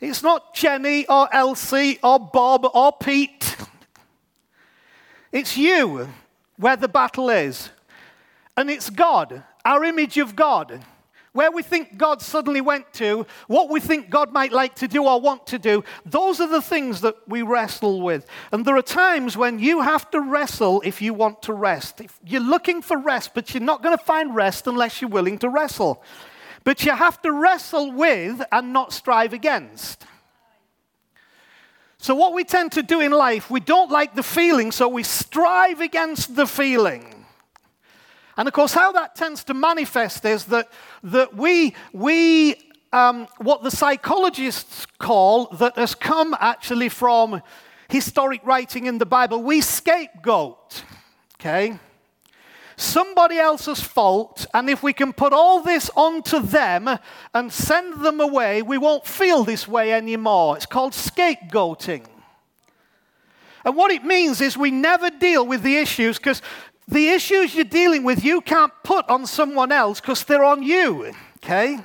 It's 0.00 0.24
not 0.24 0.54
Jenny 0.54 1.06
or 1.06 1.32
Elsie 1.32 2.00
or 2.02 2.18
Bob 2.18 2.66
or 2.74 2.90
Pete. 2.94 3.56
It's 5.30 5.56
you 5.56 6.08
where 6.56 6.76
the 6.76 6.88
battle 6.88 7.30
is. 7.30 7.70
And 8.56 8.70
it's 8.70 8.90
God, 8.90 9.44
our 9.64 9.84
image 9.84 10.18
of 10.18 10.34
God 10.34 10.84
where 11.32 11.50
we 11.50 11.62
think 11.62 11.96
God 11.96 12.20
suddenly 12.20 12.60
went 12.60 12.92
to, 12.94 13.26
what 13.46 13.70
we 13.70 13.80
think 13.80 14.10
God 14.10 14.32
might 14.32 14.52
like 14.52 14.74
to 14.76 14.88
do 14.88 15.06
or 15.06 15.20
want 15.20 15.46
to 15.48 15.58
do, 15.58 15.82
those 16.04 16.40
are 16.40 16.48
the 16.48 16.60
things 16.60 17.00
that 17.00 17.16
we 17.26 17.40
wrestle 17.40 18.02
with. 18.02 18.26
And 18.52 18.64
there 18.64 18.76
are 18.76 18.82
times 18.82 19.36
when 19.36 19.58
you 19.58 19.80
have 19.80 20.10
to 20.10 20.20
wrestle 20.20 20.82
if 20.84 21.00
you 21.00 21.14
want 21.14 21.42
to 21.42 21.54
rest. 21.54 22.00
If 22.02 22.18
you're 22.24 22.42
looking 22.42 22.82
for 22.82 22.98
rest, 22.98 23.30
but 23.34 23.54
you're 23.54 23.62
not 23.62 23.82
going 23.82 23.96
to 23.96 24.04
find 24.04 24.34
rest 24.34 24.66
unless 24.66 25.00
you're 25.00 25.10
willing 25.10 25.38
to 25.38 25.48
wrestle. 25.48 26.02
But 26.64 26.84
you 26.84 26.92
have 26.92 27.20
to 27.22 27.32
wrestle 27.32 27.92
with 27.92 28.42
and 28.52 28.72
not 28.72 28.92
strive 28.92 29.32
against. 29.32 30.04
So, 31.96 32.14
what 32.14 32.34
we 32.34 32.44
tend 32.44 32.72
to 32.72 32.82
do 32.82 33.00
in 33.00 33.12
life, 33.12 33.48
we 33.48 33.60
don't 33.60 33.90
like 33.90 34.16
the 34.16 34.24
feeling, 34.24 34.72
so 34.72 34.88
we 34.88 35.04
strive 35.04 35.80
against 35.80 36.34
the 36.34 36.46
feeling. 36.46 37.11
And 38.42 38.48
of 38.48 38.54
course, 38.54 38.74
how 38.74 38.90
that 38.90 39.14
tends 39.14 39.44
to 39.44 39.54
manifest 39.54 40.24
is 40.24 40.46
that, 40.46 40.68
that 41.04 41.36
we, 41.36 41.76
we 41.92 42.56
um, 42.92 43.28
what 43.38 43.62
the 43.62 43.70
psychologists 43.70 44.84
call, 44.98 45.46
that 45.58 45.76
has 45.76 45.94
come 45.94 46.34
actually 46.40 46.88
from 46.88 47.40
historic 47.88 48.44
writing 48.44 48.86
in 48.86 48.98
the 48.98 49.06
Bible, 49.06 49.44
we 49.44 49.60
scapegoat. 49.60 50.82
Okay? 51.38 51.78
Somebody 52.74 53.38
else's 53.38 53.80
fault, 53.80 54.44
and 54.52 54.68
if 54.68 54.82
we 54.82 54.92
can 54.92 55.12
put 55.12 55.32
all 55.32 55.62
this 55.62 55.88
onto 55.94 56.40
them 56.40 56.98
and 57.32 57.52
send 57.52 58.04
them 58.04 58.18
away, 58.18 58.60
we 58.60 58.76
won't 58.76 59.06
feel 59.06 59.44
this 59.44 59.68
way 59.68 59.92
anymore. 59.92 60.56
It's 60.56 60.66
called 60.66 60.94
scapegoating. 60.94 62.08
And 63.64 63.76
what 63.76 63.92
it 63.92 64.04
means 64.04 64.40
is 64.40 64.56
we 64.56 64.72
never 64.72 65.10
deal 65.10 65.46
with 65.46 65.62
the 65.62 65.76
issues 65.76 66.18
because 66.18 66.42
the 66.88 67.08
issues 67.08 67.54
you're 67.54 67.64
dealing 67.64 68.04
with, 68.04 68.24
you 68.24 68.40
can't 68.40 68.72
put 68.82 69.08
on 69.08 69.26
someone 69.26 69.72
else 69.72 70.00
because 70.00 70.24
they're 70.24 70.44
on 70.44 70.62
you, 70.62 71.12
okay? 71.36 71.78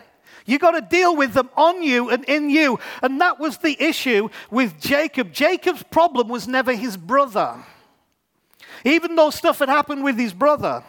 You've 0.46 0.62
got 0.62 0.72
to 0.72 0.82
deal 0.82 1.16
with 1.16 1.34
them 1.34 1.50
on 1.56 1.84
you 1.84 2.10
and 2.10 2.24
in 2.26 2.50
you. 2.50 2.80
And 3.04 3.20
that 3.22 3.38
was 3.40 3.58
the 3.58 3.82
issue 3.82 4.30
with 4.50 4.80
Jacob. 4.80 5.34
Jacob's 5.34 5.84
problem 5.84 6.30
was 6.30 6.48
never 6.48 6.74
his 6.74 6.96
brother. 6.96 7.64
Even 8.86 9.16
though 9.16 9.30
stuff 9.30 9.60
had 9.60 9.70
happened 9.70 10.04
with 10.04 10.18
his 10.18 10.34
brother, 10.34 10.84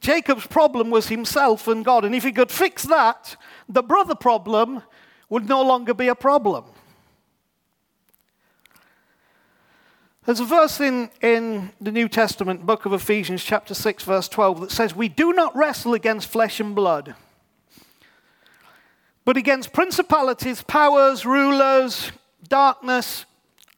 Jacob's 0.00 0.46
problem 0.46 0.90
was 0.90 1.08
himself 1.08 1.66
and 1.66 1.84
God. 1.84 2.04
And 2.04 2.14
if 2.14 2.22
he 2.22 2.30
could 2.30 2.52
fix 2.52 2.84
that, 2.84 3.36
the 3.68 3.82
brother 3.82 4.14
problem 4.14 4.82
would 5.28 5.48
no 5.48 5.62
longer 5.62 5.92
be 5.92 6.06
a 6.08 6.14
problem. 6.14 6.64
There's 10.28 10.40
a 10.40 10.44
verse 10.44 10.78
in, 10.78 11.08
in 11.22 11.70
the 11.80 11.90
New 11.90 12.06
Testament, 12.06 12.66
book 12.66 12.84
of 12.84 12.92
Ephesians, 12.92 13.42
chapter 13.42 13.72
6, 13.72 14.04
verse 14.04 14.28
12, 14.28 14.60
that 14.60 14.70
says, 14.70 14.94
We 14.94 15.08
do 15.08 15.32
not 15.32 15.56
wrestle 15.56 15.94
against 15.94 16.28
flesh 16.28 16.60
and 16.60 16.74
blood, 16.74 17.14
but 19.24 19.38
against 19.38 19.72
principalities, 19.72 20.60
powers, 20.60 21.24
rulers, 21.24 22.12
darkness. 22.46 23.24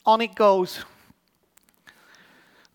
On 0.04 0.20
it 0.20 0.34
goes. 0.34 0.84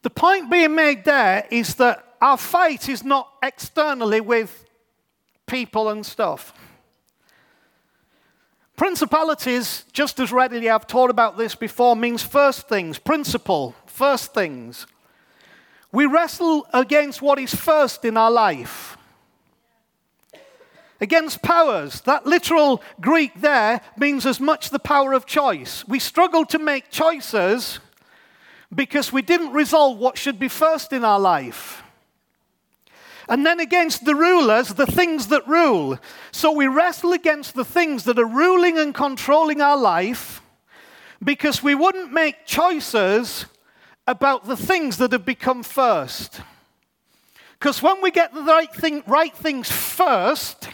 The 0.04 0.10
point 0.10 0.50
being 0.50 0.74
made 0.74 1.04
there 1.04 1.46
is 1.52 1.76
that 1.76 2.16
our 2.22 2.38
fight 2.38 2.88
is 2.88 3.04
not 3.04 3.30
externally 3.44 4.22
with 4.22 4.64
people 5.48 5.90
and 5.90 6.06
stuff. 6.06 6.54
Principalities, 8.76 9.86
just 9.94 10.20
as 10.20 10.34
readily 10.34 10.70
I've 10.70 10.88
taught 10.88 11.10
about 11.10 11.38
this 11.38 11.56
before, 11.56 11.96
means 11.96 12.22
first 12.22 12.68
things, 12.68 13.00
principle, 13.00 13.74
first 13.86 14.34
things. 14.34 14.86
We 15.94 16.06
wrestle 16.06 16.68
against 16.74 17.22
what 17.22 17.40
is 17.40 17.56
first 17.56 18.04
in 18.04 18.18
our 18.18 18.32
life. 18.32 18.98
Against 21.00 21.42
powers. 21.42 22.02
That 22.02 22.26
literal 22.26 22.82
Greek 23.00 23.40
there 23.40 23.80
means 23.98 24.26
as 24.26 24.42
much 24.42 24.72
the 24.72 24.80
power 24.80 25.14
of 25.14 25.26
choice. 25.26 25.88
We 25.88 26.00
struggle 26.00 26.46
to 26.48 26.60
make 26.60 26.92
choices 26.92 27.80
because 28.74 29.14
we 29.14 29.22
didn't 29.22 29.54
resolve 29.54 29.98
what 30.00 30.18
should 30.18 30.38
be 30.38 30.50
first 30.50 30.92
in 30.92 31.06
our 31.06 31.20
life. 31.20 31.82
And 33.28 33.46
then 33.46 33.60
against 33.60 34.06
the 34.06 34.16
rulers, 34.16 34.70
the 34.70 34.86
things 34.86 35.28
that 35.28 35.48
rule. 35.48 35.98
So 36.32 36.52
we 36.52 36.68
wrestle 36.68 37.14
against 37.14 37.56
the 37.56 37.66
things 37.66 38.04
that 38.04 38.20
are 38.20 38.26
ruling 38.26 38.78
and 38.78 38.94
controlling 38.94 39.62
our 39.62 39.78
life 39.78 40.42
because 41.24 41.64
we 41.64 41.74
wouldn't 41.74 42.14
make 42.14 42.46
choices 42.46 43.46
about 44.08 44.46
the 44.46 44.58
things 44.58 44.98
that 44.98 45.12
have 45.12 45.26
become 45.26 45.64
first. 45.64 46.42
Because 47.60 47.82
when 47.82 48.02
we 48.02 48.12
get 48.12 48.34
the 48.34 48.44
right, 48.44 48.74
thing, 48.74 49.02
right 49.08 49.36
things 49.36 49.72
first, 49.72 50.70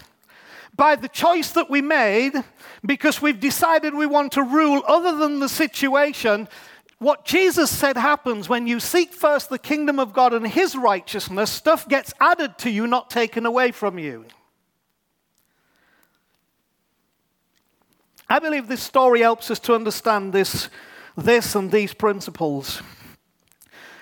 by 0.76 0.96
the 0.96 1.08
choice 1.08 1.52
that 1.52 1.70
we 1.70 1.82
made, 1.82 2.34
because 2.86 3.22
we've 3.22 3.40
decided 3.40 3.94
we 3.94 4.08
want 4.08 4.34
to 4.34 4.44
rule 4.44 4.84
other 4.88 5.16
than 5.16 5.40
the 5.40 5.48
situation, 5.48 6.50
what 7.02 7.26
Jesus 7.26 7.76
said 7.76 7.98
happens 7.98 8.48
when 8.48 8.68
you 8.68 8.80
seek 8.80 9.12
first 9.12 9.50
the 9.50 9.58
kingdom 9.58 9.98
of 9.98 10.14
God 10.14 10.36
and 10.36 10.48
his 10.48 10.76
righteousness, 10.76 11.50
stuff 11.50 11.88
gets 11.88 12.14
added 12.22 12.60
to 12.60 12.70
you, 12.70 12.86
not 12.86 13.10
taken 13.10 13.48
away 13.48 13.72
from 13.72 13.98
you. 13.98 14.26
I 18.30 18.38
believe 18.38 18.68
this 18.68 18.84
story 18.84 19.22
helps 19.22 19.50
us 19.50 19.58
to 19.62 19.74
understand 19.74 20.32
this, 20.32 20.70
this 21.18 21.56
and 21.56 21.72
these 21.72 21.96
principles. 21.96 22.84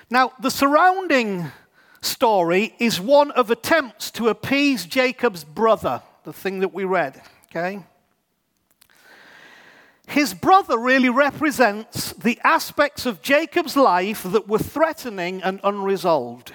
Now, 0.09 0.33
the 0.41 0.51
surrounding 0.51 1.53
story 2.01 2.75
is 2.79 2.99
one 2.99 3.31
of 3.31 3.49
attempts 3.49 4.11
to 4.11 4.27
appease 4.27 4.85
Jacob's 4.85 5.45
brother, 5.45 6.01
the 6.25 6.33
thing 6.33 6.59
that 6.59 6.73
we 6.73 6.83
read, 6.83 7.21
okay? 7.49 7.81
His 10.09 10.33
brother 10.33 10.75
really 10.75 11.09
represents 11.09 12.13
the 12.13 12.39
aspects 12.43 13.05
of 13.05 13.21
Jacob's 13.21 13.75
life 13.77 14.23
that 14.23 14.47
were 14.47 14.57
threatening 14.57 15.43
and 15.43 15.59
unresolved. 15.63 16.53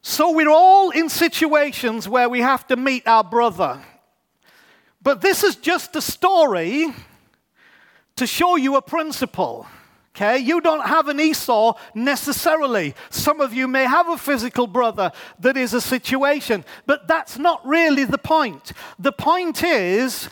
So 0.00 0.30
we're 0.30 0.48
all 0.48 0.90
in 0.90 1.08
situations 1.08 2.08
where 2.08 2.28
we 2.28 2.40
have 2.40 2.68
to 2.68 2.76
meet 2.76 3.08
our 3.08 3.24
brother. 3.24 3.80
But 5.02 5.22
this 5.22 5.42
is 5.42 5.56
just 5.56 5.96
a 5.96 6.00
story 6.00 6.86
to 8.14 8.28
show 8.28 8.54
you 8.54 8.76
a 8.76 8.82
principle. 8.82 9.66
Okay, 10.14 10.38
you 10.38 10.60
don't 10.60 10.86
have 10.86 11.08
an 11.08 11.18
Esau 11.18 11.74
necessarily. 11.96 12.94
Some 13.10 13.40
of 13.40 13.52
you 13.52 13.66
may 13.66 13.86
have 13.86 14.08
a 14.08 14.16
physical 14.16 14.68
brother 14.68 15.10
that 15.40 15.56
is 15.56 15.74
a 15.74 15.80
situation, 15.80 16.64
but 16.86 17.08
that's 17.08 17.38
not 17.38 17.66
really 17.66 18.04
the 18.04 18.18
point. 18.18 18.72
The 19.00 19.12
point 19.12 19.64
is 19.64 20.30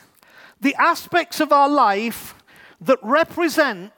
the 0.65 0.75
aspects 0.77 1.41
of 1.41 1.53
our 1.53 1.69
life 1.69 2.35
that 2.81 2.99
represent 3.03 3.93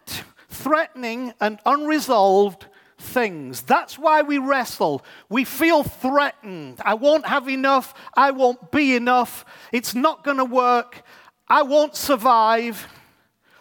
threatening 0.48 1.32
and 1.40 1.60
unresolved 1.64 2.66
things. 2.98 3.62
That's 3.62 3.96
why 3.96 4.22
we 4.22 4.38
wrestle. 4.38 5.04
We 5.28 5.44
feel 5.44 5.84
threatened. 5.84 6.80
I 6.84 6.94
won't 6.94 7.24
have 7.26 7.48
enough. 7.48 7.94
I 8.16 8.32
won't 8.32 8.72
be 8.72 8.96
enough. 8.96 9.44
It's 9.70 9.94
not 9.94 10.24
going 10.24 10.38
to 10.38 10.44
work. 10.44 11.04
I 11.48 11.62
won't 11.62 11.94
survive. 11.94 12.88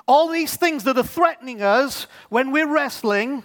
All 0.08 0.28
these 0.28 0.58
things 0.58 0.84
that 0.86 0.98
are 0.98 1.04
threatening 1.04 1.62
us 1.62 2.08
when 2.30 2.52
we're 2.52 2.74
wrestling. 2.74 3.44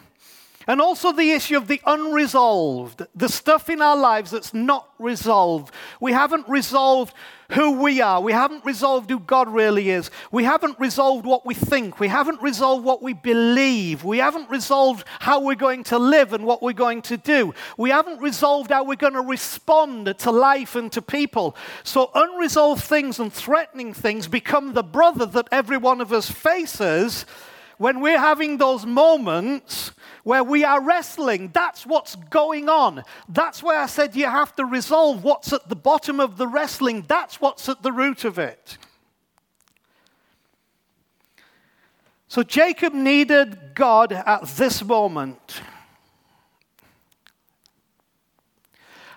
And 0.71 0.81
also 0.81 1.11
the 1.11 1.33
issue 1.33 1.57
of 1.57 1.67
the 1.67 1.81
unresolved, 1.85 3.03
the 3.13 3.29
stuff 3.29 3.69
in 3.69 3.83
our 3.83 3.97
lives 3.97 4.31
that's 4.31 4.55
not 4.55 4.89
resolved. 5.01 5.75
We 6.01 6.13
haven't 6.13 6.49
resolved 6.49 7.13
who 7.51 7.73
we 7.83 8.01
are. 8.01 8.21
We 8.21 8.31
haven't 8.31 8.65
resolved 8.65 9.11
who 9.11 9.19
God 9.19 9.53
really 9.53 9.91
is. 9.91 10.13
We 10.31 10.45
haven't 10.45 10.79
resolved 10.79 11.27
what 11.27 11.45
we 11.45 11.55
think. 11.55 11.99
We 11.99 12.07
haven't 12.07 12.41
resolved 12.41 12.85
what 12.85 13.03
we 13.03 13.15
believe. 13.15 14.05
We 14.05 14.19
haven't 14.19 14.49
resolved 14.49 15.09
how 15.19 15.41
we're 15.41 15.57
going 15.57 15.83
to 15.85 15.99
live 15.99 16.35
and 16.35 16.45
what 16.47 16.63
we're 16.63 16.73
going 16.73 17.03
to 17.03 17.17
do. 17.17 17.53
We 17.77 17.91
haven't 17.91 18.21
resolved 18.21 18.71
how 18.71 18.85
we're 18.85 18.95
going 18.95 19.15
to 19.15 19.23
respond 19.23 20.17
to 20.21 20.31
life 20.31 20.77
and 20.77 20.93
to 20.93 21.03
people. 21.03 21.57
So, 21.83 22.13
unresolved 22.15 22.85
things 22.85 23.19
and 23.19 23.33
threatening 23.33 23.93
things 23.93 24.29
become 24.29 24.75
the 24.75 24.85
brother 24.85 25.27
that 25.27 25.49
every 25.51 25.79
one 25.79 26.01
of 26.01 26.13
us 26.13 26.31
faces 26.31 27.27
when 27.77 28.01
we're 28.01 28.21
having 28.21 28.59
those 28.59 28.87
moments 28.87 29.91
where 30.25 30.45
we 30.45 30.65
are 30.65 30.83
wrestling, 30.83 31.51
that's 31.53 31.87
what's 31.87 32.15
going 32.17 32.69
on. 32.69 33.03
That's 33.29 33.63
why 33.63 33.77
I 33.77 33.87
said 33.87 34.15
you 34.15 34.27
have 34.27 34.55
to 34.57 34.65
resolve 34.65 35.25
what's 35.25 35.53
at 35.53 35.69
the 35.69 35.77
bottom 35.77 36.21
of 36.21 36.37
the 36.37 36.47
wrestling. 36.47 37.05
That's 37.09 37.41
what's 37.41 37.69
at 37.69 37.83
the 37.83 37.93
root 37.93 38.25
of 38.25 38.39
it. 38.39 38.79
So 42.29 42.43
Jacob 42.43 42.95
needed 42.95 43.75
God 43.75 44.13
at 44.13 44.47
this 44.47 44.85
moment. 44.85 45.63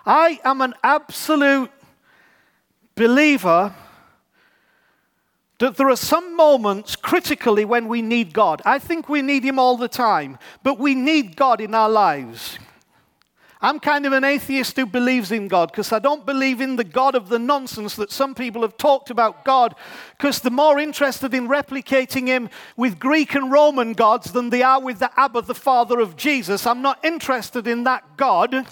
I 0.04 0.40
am 0.44 0.60
an 0.60 0.74
absolute 0.82 1.70
believer 2.94 3.74
that 5.58 5.76
there 5.76 5.88
are 5.88 5.96
some 5.96 6.36
moments 6.36 6.96
critically 6.96 7.64
when 7.64 7.88
we 7.88 8.02
need 8.02 8.32
God. 8.32 8.60
I 8.64 8.78
think 8.78 9.08
we 9.08 9.22
need 9.22 9.44
Him 9.44 9.58
all 9.58 9.76
the 9.76 9.88
time, 9.88 10.38
but 10.62 10.78
we 10.78 10.94
need 10.94 11.36
God 11.36 11.60
in 11.60 11.74
our 11.74 11.88
lives. 11.88 12.58
I'm 13.64 13.80
kind 13.80 14.04
of 14.04 14.12
an 14.12 14.24
atheist 14.24 14.76
who 14.76 14.84
believes 14.84 15.32
in 15.32 15.48
God 15.48 15.70
because 15.70 15.90
I 15.90 15.98
don't 15.98 16.26
believe 16.26 16.60
in 16.60 16.76
the 16.76 16.84
God 16.84 17.14
of 17.14 17.30
the 17.30 17.38
nonsense 17.38 17.96
that 17.96 18.12
some 18.12 18.34
people 18.34 18.60
have 18.60 18.76
talked 18.76 19.08
about 19.08 19.42
God 19.42 19.74
because 20.18 20.40
they're 20.40 20.52
more 20.52 20.78
interested 20.78 21.32
in 21.32 21.48
replicating 21.48 22.26
Him 22.26 22.50
with 22.76 22.98
Greek 22.98 23.34
and 23.34 23.50
Roman 23.50 23.94
gods 23.94 24.32
than 24.32 24.50
they 24.50 24.62
are 24.62 24.82
with 24.82 24.98
the 24.98 25.10
Abba, 25.18 25.42
the 25.42 25.54
Father 25.54 25.98
of 25.98 26.14
Jesus. 26.14 26.66
I'm 26.66 26.82
not 26.82 27.02
interested 27.02 27.66
in 27.66 27.84
that 27.84 28.18
God 28.18 28.66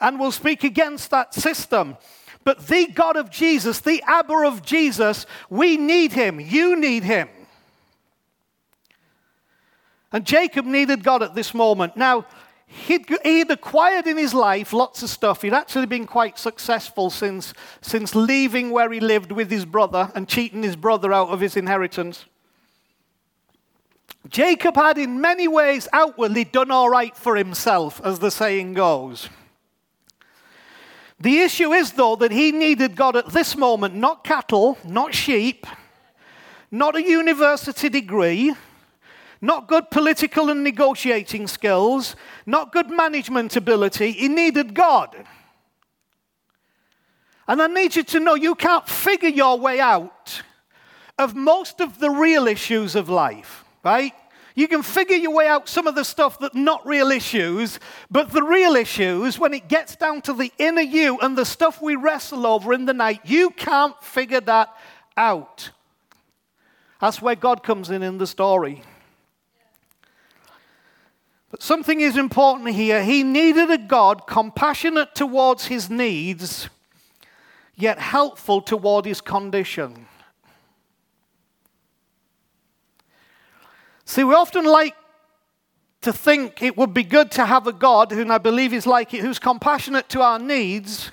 and 0.00 0.18
will 0.18 0.32
speak 0.32 0.64
against 0.64 1.10
that 1.10 1.34
system. 1.34 1.98
But 2.46 2.68
the 2.68 2.86
God 2.86 3.16
of 3.16 3.28
Jesus, 3.28 3.80
the 3.80 4.00
Abba 4.06 4.46
of 4.46 4.62
Jesus, 4.62 5.26
we 5.50 5.76
need 5.76 6.12
him. 6.12 6.38
You 6.38 6.76
need 6.76 7.02
him. 7.02 7.28
And 10.12 10.24
Jacob 10.24 10.64
needed 10.64 11.02
God 11.02 11.24
at 11.24 11.34
this 11.34 11.52
moment. 11.52 11.96
Now, 11.96 12.24
he'd, 12.68 13.04
he'd, 13.24 13.50
acquired 13.50 14.06
in 14.06 14.16
his 14.16 14.32
life 14.32 14.72
lots 14.72 15.02
of 15.02 15.10
stuff. 15.10 15.42
He'd 15.42 15.54
actually 15.54 15.86
been 15.86 16.06
quite 16.06 16.38
successful 16.38 17.10
since, 17.10 17.52
since 17.80 18.14
leaving 18.14 18.70
where 18.70 18.92
he 18.92 19.00
lived 19.00 19.32
with 19.32 19.50
his 19.50 19.64
brother 19.64 20.12
and 20.14 20.28
cheating 20.28 20.62
his 20.62 20.76
brother 20.76 21.12
out 21.12 21.30
of 21.30 21.40
his 21.40 21.56
inheritance. 21.56 22.26
Jacob 24.28 24.76
had, 24.76 24.98
in 24.98 25.20
many 25.20 25.48
ways, 25.48 25.88
outwardly 25.92 26.44
done 26.44 26.70
all 26.70 26.90
right 26.90 27.16
for 27.16 27.34
himself, 27.34 28.00
as 28.04 28.20
the 28.20 28.30
saying 28.30 28.74
goes. 28.74 29.30
The 31.18 31.38
issue 31.40 31.72
is, 31.72 31.92
though, 31.92 32.16
that 32.16 32.32
he 32.32 32.52
needed 32.52 32.94
God 32.94 33.16
at 33.16 33.28
this 33.28 33.56
moment, 33.56 33.94
not 33.94 34.22
cattle, 34.22 34.76
not 34.84 35.14
sheep, 35.14 35.66
not 36.70 36.94
a 36.94 37.02
university 37.02 37.88
degree, 37.88 38.54
not 39.40 39.68
good 39.68 39.90
political 39.90 40.50
and 40.50 40.62
negotiating 40.62 41.46
skills, 41.46 42.16
not 42.44 42.72
good 42.72 42.90
management 42.90 43.56
ability. 43.56 44.12
He 44.12 44.28
needed 44.28 44.74
God. 44.74 45.16
And 47.48 47.62
I 47.62 47.66
need 47.66 47.96
you 47.96 48.02
to 48.02 48.20
know 48.20 48.34
you 48.34 48.54
can't 48.54 48.88
figure 48.88 49.28
your 49.28 49.58
way 49.58 49.80
out 49.80 50.42
of 51.18 51.34
most 51.34 51.80
of 51.80 51.98
the 51.98 52.10
real 52.10 52.46
issues 52.46 52.94
of 52.94 53.08
life, 53.08 53.64
right? 53.84 54.12
You 54.56 54.68
can 54.68 54.82
figure 54.82 55.18
your 55.18 55.34
way 55.34 55.46
out 55.46 55.68
some 55.68 55.86
of 55.86 55.94
the 55.94 56.04
stuff 56.04 56.38
that's 56.38 56.54
not 56.54 56.84
real 56.86 57.10
issues, 57.10 57.78
but 58.10 58.32
the 58.32 58.42
real 58.42 58.74
issues, 58.74 59.38
when 59.38 59.52
it 59.52 59.68
gets 59.68 59.96
down 59.96 60.22
to 60.22 60.32
the 60.32 60.50
inner 60.56 60.80
you 60.80 61.18
and 61.20 61.36
the 61.36 61.44
stuff 61.44 61.82
we 61.82 61.94
wrestle 61.94 62.46
over 62.46 62.72
in 62.72 62.86
the 62.86 62.94
night, 62.94 63.20
you 63.24 63.50
can't 63.50 64.02
figure 64.02 64.40
that 64.40 64.74
out. 65.14 65.70
That's 67.02 67.20
where 67.20 67.34
God 67.34 67.62
comes 67.62 67.90
in 67.90 68.02
in 68.02 68.16
the 68.16 68.26
story. 68.26 68.82
But 71.50 71.62
something 71.62 72.00
is 72.00 72.16
important 72.16 72.70
here. 72.70 73.04
He 73.04 73.22
needed 73.22 73.70
a 73.70 73.78
God 73.78 74.26
compassionate 74.26 75.14
towards 75.14 75.66
his 75.66 75.90
needs, 75.90 76.70
yet 77.74 77.98
helpful 77.98 78.62
toward 78.62 79.04
his 79.04 79.20
condition. 79.20 80.06
See, 84.06 84.22
we 84.22 84.34
often 84.34 84.64
like 84.64 84.94
to 86.02 86.12
think 86.12 86.62
it 86.62 86.76
would 86.76 86.94
be 86.94 87.02
good 87.02 87.32
to 87.32 87.44
have 87.44 87.66
a 87.66 87.72
God, 87.72 88.12
who 88.12 88.30
I 88.30 88.38
believe 88.38 88.72
is 88.72 88.86
like 88.86 89.12
it, 89.12 89.20
who's 89.20 89.40
compassionate 89.40 90.08
to 90.10 90.22
our 90.22 90.38
needs, 90.38 91.10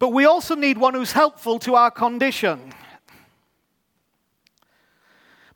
but 0.00 0.08
we 0.08 0.24
also 0.24 0.56
need 0.56 0.78
one 0.78 0.94
who's 0.94 1.12
helpful 1.12 1.60
to 1.60 1.76
our 1.76 1.92
condition. 1.92 2.72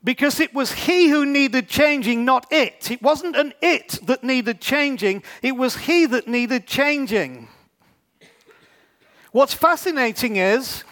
Because 0.01 0.39
it 0.39 0.53
was 0.53 0.71
he 0.71 1.09
who 1.09 1.25
needed 1.25 1.67
changing, 1.67 2.23
not 2.23 2.47
it. 2.49 2.89
It 2.89 3.01
wasn't 3.01 3.35
an 3.35 3.53
it 3.61 3.99
that 4.03 4.23
needed 4.23 4.61
changing, 4.61 5.21
it 5.41 5.57
was 5.57 5.75
he 5.75 6.05
that 6.05 6.29
needed 6.29 6.65
changing. 6.65 7.49
What's 9.33 9.53
fascinating 9.53 10.37
is 10.37 10.85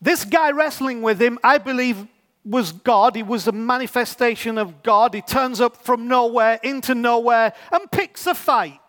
this 0.00 0.24
guy 0.24 0.50
wrestling 0.50 1.02
with 1.02 1.22
him, 1.22 1.38
I 1.44 1.58
believe, 1.58 2.08
was 2.44 2.72
God. 2.72 3.14
He 3.16 3.22
was 3.22 3.46
a 3.46 3.52
manifestation 3.52 4.58
of 4.58 4.82
God. 4.82 5.14
He 5.14 5.22
turns 5.22 5.60
up 5.60 5.76
from 5.84 6.08
nowhere 6.08 6.58
into 6.62 6.94
nowhere 6.94 7.52
and 7.70 7.90
picks 7.90 8.26
a 8.26 8.34
fight. 8.34 8.80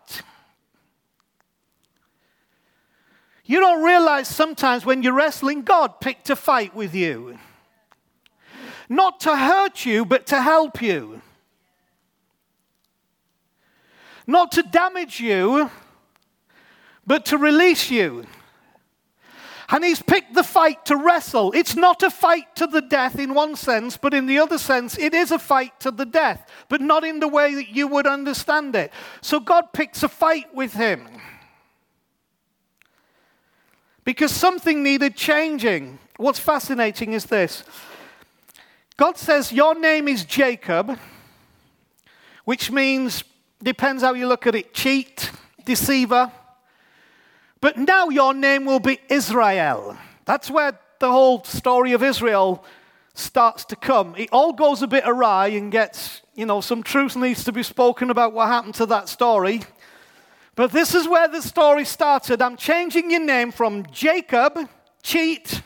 You 3.44 3.60
don't 3.60 3.84
realize 3.84 4.26
sometimes 4.26 4.86
when 4.86 5.02
you're 5.02 5.12
wrestling, 5.12 5.62
God 5.62 6.00
picked 6.00 6.30
a 6.30 6.36
fight 6.36 6.74
with 6.74 6.94
you. 6.94 7.38
Not 8.88 9.20
to 9.20 9.36
hurt 9.36 9.84
you, 9.84 10.04
but 10.04 10.26
to 10.28 10.40
help 10.40 10.80
you. 10.80 11.20
Not 14.26 14.52
to 14.52 14.62
damage 14.62 15.20
you, 15.20 15.70
but 17.06 17.26
to 17.26 17.38
release 17.38 17.90
you. 17.90 18.24
And 19.70 19.84
he's 19.84 20.02
picked 20.02 20.34
the 20.34 20.42
fight 20.42 20.84
to 20.86 20.96
wrestle. 20.96 21.52
It's 21.52 21.76
not 21.76 22.02
a 22.02 22.10
fight 22.10 22.54
to 22.56 22.66
the 22.66 22.82
death 22.82 23.18
in 23.18 23.34
one 23.34 23.56
sense, 23.56 23.96
but 23.96 24.12
in 24.12 24.26
the 24.26 24.38
other 24.38 24.58
sense, 24.58 24.98
it 24.98 25.14
is 25.14 25.30
a 25.30 25.38
fight 25.38 25.78
to 25.80 25.90
the 25.90 26.04
death, 26.04 26.48
but 26.68 26.80
not 26.80 27.04
in 27.04 27.20
the 27.20 27.28
way 27.28 27.54
that 27.54 27.70
you 27.70 27.88
would 27.88 28.06
understand 28.06 28.76
it. 28.76 28.92
So 29.22 29.40
God 29.40 29.72
picks 29.72 30.02
a 30.02 30.08
fight 30.08 30.54
with 30.54 30.74
him 30.74 31.08
because 34.04 34.32
something 34.32 34.82
needed 34.82 35.16
changing. 35.16 35.98
What's 36.16 36.38
fascinating 36.38 37.14
is 37.14 37.24
this 37.24 37.64
God 38.96 39.16
says, 39.16 39.52
Your 39.52 39.74
name 39.74 40.08
is 40.08 40.24
Jacob, 40.24 40.98
which 42.44 42.70
means, 42.70 43.24
depends 43.62 44.02
how 44.02 44.14
you 44.14 44.28
look 44.28 44.46
at 44.46 44.54
it, 44.54 44.74
cheat, 44.74 45.30
deceiver. 45.64 46.30
But 47.64 47.78
now 47.78 48.10
your 48.10 48.34
name 48.34 48.66
will 48.66 48.78
be 48.78 49.00
Israel. 49.08 49.96
That's 50.26 50.50
where 50.50 50.78
the 50.98 51.10
whole 51.10 51.42
story 51.44 51.94
of 51.94 52.02
Israel 52.02 52.62
starts 53.14 53.64
to 53.64 53.74
come. 53.74 54.14
It 54.18 54.28
all 54.32 54.52
goes 54.52 54.82
a 54.82 54.86
bit 54.86 55.04
awry 55.06 55.46
and 55.46 55.72
gets, 55.72 56.20
you 56.34 56.44
know, 56.44 56.60
some 56.60 56.82
truth 56.82 57.16
needs 57.16 57.42
to 57.44 57.52
be 57.52 57.62
spoken 57.62 58.10
about 58.10 58.34
what 58.34 58.48
happened 58.48 58.74
to 58.74 58.86
that 58.88 59.08
story. 59.08 59.62
But 60.56 60.72
this 60.72 60.94
is 60.94 61.08
where 61.08 61.26
the 61.26 61.40
story 61.40 61.86
started. 61.86 62.42
I'm 62.42 62.58
changing 62.58 63.10
your 63.10 63.24
name 63.24 63.50
from 63.50 63.86
Jacob, 63.86 64.68
cheat, 65.02 65.62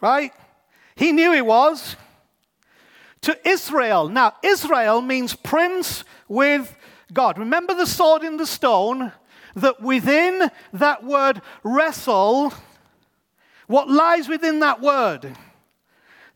right? 0.00 0.30
He 0.94 1.10
knew 1.10 1.32
he 1.32 1.42
was, 1.42 1.96
to 3.22 3.36
Israel. 3.44 4.08
Now, 4.08 4.34
Israel 4.44 5.02
means 5.02 5.34
prince 5.34 6.04
with 6.28 6.72
God. 7.12 7.36
Remember 7.36 7.74
the 7.74 7.84
sword 7.84 8.22
in 8.22 8.36
the 8.36 8.46
stone? 8.46 9.10
That 9.56 9.80
within 9.80 10.50
that 10.72 11.04
word 11.04 11.42
wrestle, 11.62 12.52
what 13.66 13.88
lies 13.88 14.28
within 14.28 14.60
that 14.60 14.80
word? 14.80 15.36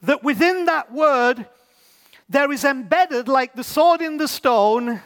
That 0.02 0.22
within 0.22 0.66
that 0.66 0.92
word, 0.92 1.46
there 2.28 2.50
is 2.50 2.64
embedded, 2.64 3.28
like 3.28 3.54
the 3.54 3.64
sword 3.64 4.00
in 4.00 4.16
the 4.16 4.28
stone, 4.28 5.00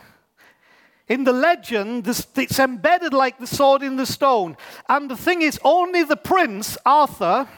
in 1.09 1.23
the 1.23 1.33
legend, 1.33 2.09
it's 2.09 2.59
embedded 2.59 3.13
like 3.13 3.39
the 3.39 3.47
sword 3.47 3.83
in 3.83 3.97
the 3.97 4.07
stone. 4.07 4.57
And 4.89 5.09
the 5.09 5.17
thing 5.17 5.43
is, 5.43 5.59
only 5.63 6.03
the 6.03 6.17
prince, 6.17 6.77
Arthur, 6.85 7.49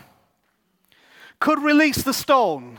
could 1.40 1.62
release 1.62 2.02
the 2.02 2.12
stone. 2.12 2.78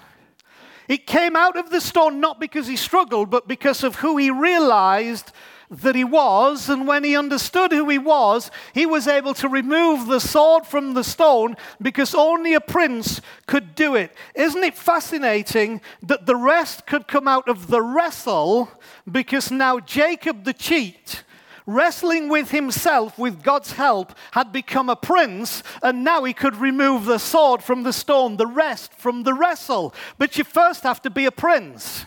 It 0.88 1.08
came 1.08 1.36
out 1.36 1.58
of 1.58 1.70
the 1.70 1.82
stone 1.82 2.20
not 2.20 2.40
because 2.40 2.68
he 2.68 2.76
struggled, 2.76 3.30
but 3.30 3.48
because 3.48 3.84
of 3.84 3.96
who 3.96 4.18
he 4.18 4.30
realized 4.30 5.32
that 5.70 5.96
he 5.96 6.04
was, 6.04 6.68
and 6.70 6.88
when 6.88 7.04
he 7.04 7.16
understood 7.16 7.72
who 7.72 7.88
he 7.90 7.98
was, 7.98 8.50
he 8.74 8.86
was 8.86 9.08
able 9.08 9.34
to 9.36 9.48
remove 9.48 10.08
the 10.08 10.20
sword 10.20 10.66
from 10.66 10.94
the 10.94 11.04
stone 11.04 11.56
because 11.82 12.16
only 12.16 12.54
a 12.54 12.62
prince 12.62 13.22
could 13.46 13.76
do 13.76 13.96
it. 13.96 14.16
Isn't 14.34 14.64
it 14.64 14.76
fascinating 14.76 15.82
that 16.04 16.26
the 16.26 16.36
rest 16.36 16.88
could 16.88 17.08
come 17.08 17.28
out 17.28 17.48
of 17.48 17.68
the 17.68 17.82
wrestle 17.82 18.72
because 19.10 19.52
now 19.52 19.80
Jacob 19.80 20.44
the 20.44 20.54
cheat 20.54 21.24
wrestling 21.70 22.30
with 22.30 22.50
himself 22.50 23.18
with 23.20 23.44
God's 23.44 23.74
help, 23.74 24.14
had 24.32 24.52
become 24.52 24.90
a 24.90 24.96
prince, 24.96 25.62
and 25.84 26.04
now 26.04 26.24
he 26.24 26.34
could 26.34 26.56
remove 26.56 27.06
the 27.06 27.20
sword 27.20 27.64
from 27.64 27.84
the 27.84 27.94
stone, 27.94 28.38
the 28.38 28.48
rest 28.48 28.92
from 28.94 29.22
the 29.24 29.36
wrestle. 29.36 29.94
But 30.18 30.38
you 30.38 30.44
first 30.44 30.84
have 30.84 31.02
to 31.04 31.12
be 31.12 31.26
a 31.26 31.32
prince. 31.32 32.06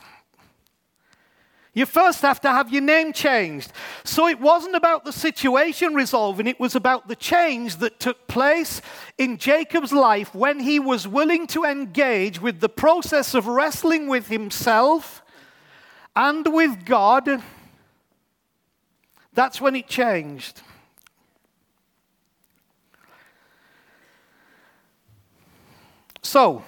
You 1.75 1.87
first 1.87 2.21
have 2.21 2.41
to 2.43 2.51
have 2.51 2.71
your 2.71 2.83
name 2.83 3.15
changed. 3.15 3.73
So 4.05 4.29
it 4.29 4.39
wasn't 4.39 4.77
about 4.77 5.05
the 5.05 5.13
situation 5.13 5.95
resolving, 5.95 6.47
it 6.47 6.61
was 6.61 6.75
about 6.75 7.09
the 7.09 7.17
change 7.17 7.77
that 7.77 7.99
took 7.99 8.27
place 8.27 8.83
in 9.17 9.39
Jacob's 9.39 9.93
life 9.93 10.35
when 10.35 10.61
he 10.61 10.79
was 10.79 11.09
willing 11.09 11.47
to 11.49 11.65
engage 11.65 12.41
with 12.41 12.61
the 12.61 12.69
process 12.69 13.35
of 13.35 13.47
wrestling 13.47 14.07
with 14.07 14.29
himself 14.29 15.23
and 16.15 16.47
with 16.53 16.85
God. 16.85 17.43
That's 19.33 19.59
when 19.59 19.75
it 19.75 19.89
changed. 19.89 20.61
So, 26.21 26.63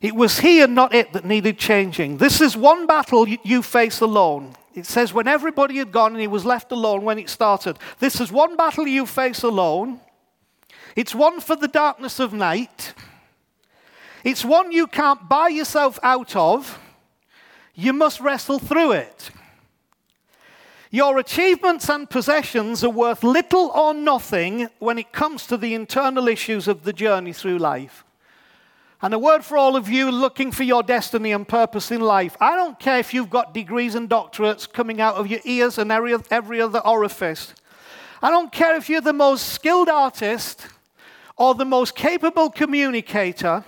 it 0.00 0.14
was 0.14 0.40
he 0.40 0.62
and 0.62 0.74
not 0.74 0.94
it 0.94 1.12
that 1.12 1.24
needed 1.24 1.58
changing. 1.58 2.16
This 2.16 2.40
is 2.40 2.56
one 2.56 2.86
battle 2.86 3.28
you 3.28 3.62
face 3.62 4.00
alone. 4.00 4.54
It 4.74 4.86
says, 4.86 5.12
when 5.12 5.26
everybody 5.26 5.76
had 5.76 5.92
gone 5.92 6.12
and 6.12 6.20
he 6.20 6.26
was 6.26 6.44
left 6.44 6.72
alone 6.72 7.02
when 7.02 7.18
it 7.18 7.28
started. 7.28 7.78
This 7.98 8.20
is 8.20 8.32
one 8.32 8.56
battle 8.56 8.86
you 8.86 9.04
face 9.04 9.42
alone. 9.42 10.00
It's 10.96 11.14
one 11.14 11.40
for 11.40 11.56
the 11.56 11.68
darkness 11.68 12.18
of 12.18 12.32
night. 12.32 12.94
It's 14.24 14.44
one 14.44 14.72
you 14.72 14.86
can't 14.86 15.28
buy 15.28 15.48
yourself 15.48 15.98
out 16.02 16.34
of. 16.36 16.78
You 17.74 17.92
must 17.92 18.20
wrestle 18.20 18.58
through 18.58 18.92
it. 18.92 19.30
Your 20.90 21.18
achievements 21.18 21.88
and 21.88 22.08
possessions 22.08 22.82
are 22.82 22.90
worth 22.90 23.22
little 23.22 23.70
or 23.74 23.94
nothing 23.94 24.68
when 24.78 24.98
it 24.98 25.12
comes 25.12 25.46
to 25.46 25.56
the 25.56 25.74
internal 25.74 26.26
issues 26.26 26.66
of 26.66 26.82
the 26.82 26.92
journey 26.92 27.32
through 27.32 27.58
life. 27.58 28.04
And 29.02 29.14
a 29.14 29.18
word 29.18 29.44
for 29.44 29.56
all 29.56 29.76
of 29.76 29.88
you 29.88 30.10
looking 30.10 30.52
for 30.52 30.62
your 30.62 30.82
destiny 30.82 31.32
and 31.32 31.48
purpose 31.48 31.90
in 31.90 32.02
life. 32.02 32.36
I 32.38 32.54
don't 32.54 32.78
care 32.78 32.98
if 32.98 33.14
you've 33.14 33.30
got 33.30 33.54
degrees 33.54 33.94
and 33.94 34.10
doctorates 34.10 34.70
coming 34.70 35.00
out 35.00 35.14
of 35.14 35.26
your 35.26 35.40
ears 35.44 35.78
and 35.78 35.90
every, 35.90 36.14
every 36.30 36.60
other 36.60 36.80
orifice. 36.80 37.54
I 38.22 38.28
don't 38.28 38.52
care 38.52 38.76
if 38.76 38.90
you're 38.90 39.00
the 39.00 39.14
most 39.14 39.48
skilled 39.48 39.88
artist 39.88 40.66
or 41.38 41.54
the 41.54 41.64
most 41.64 41.94
capable 41.94 42.50
communicator. 42.50 43.64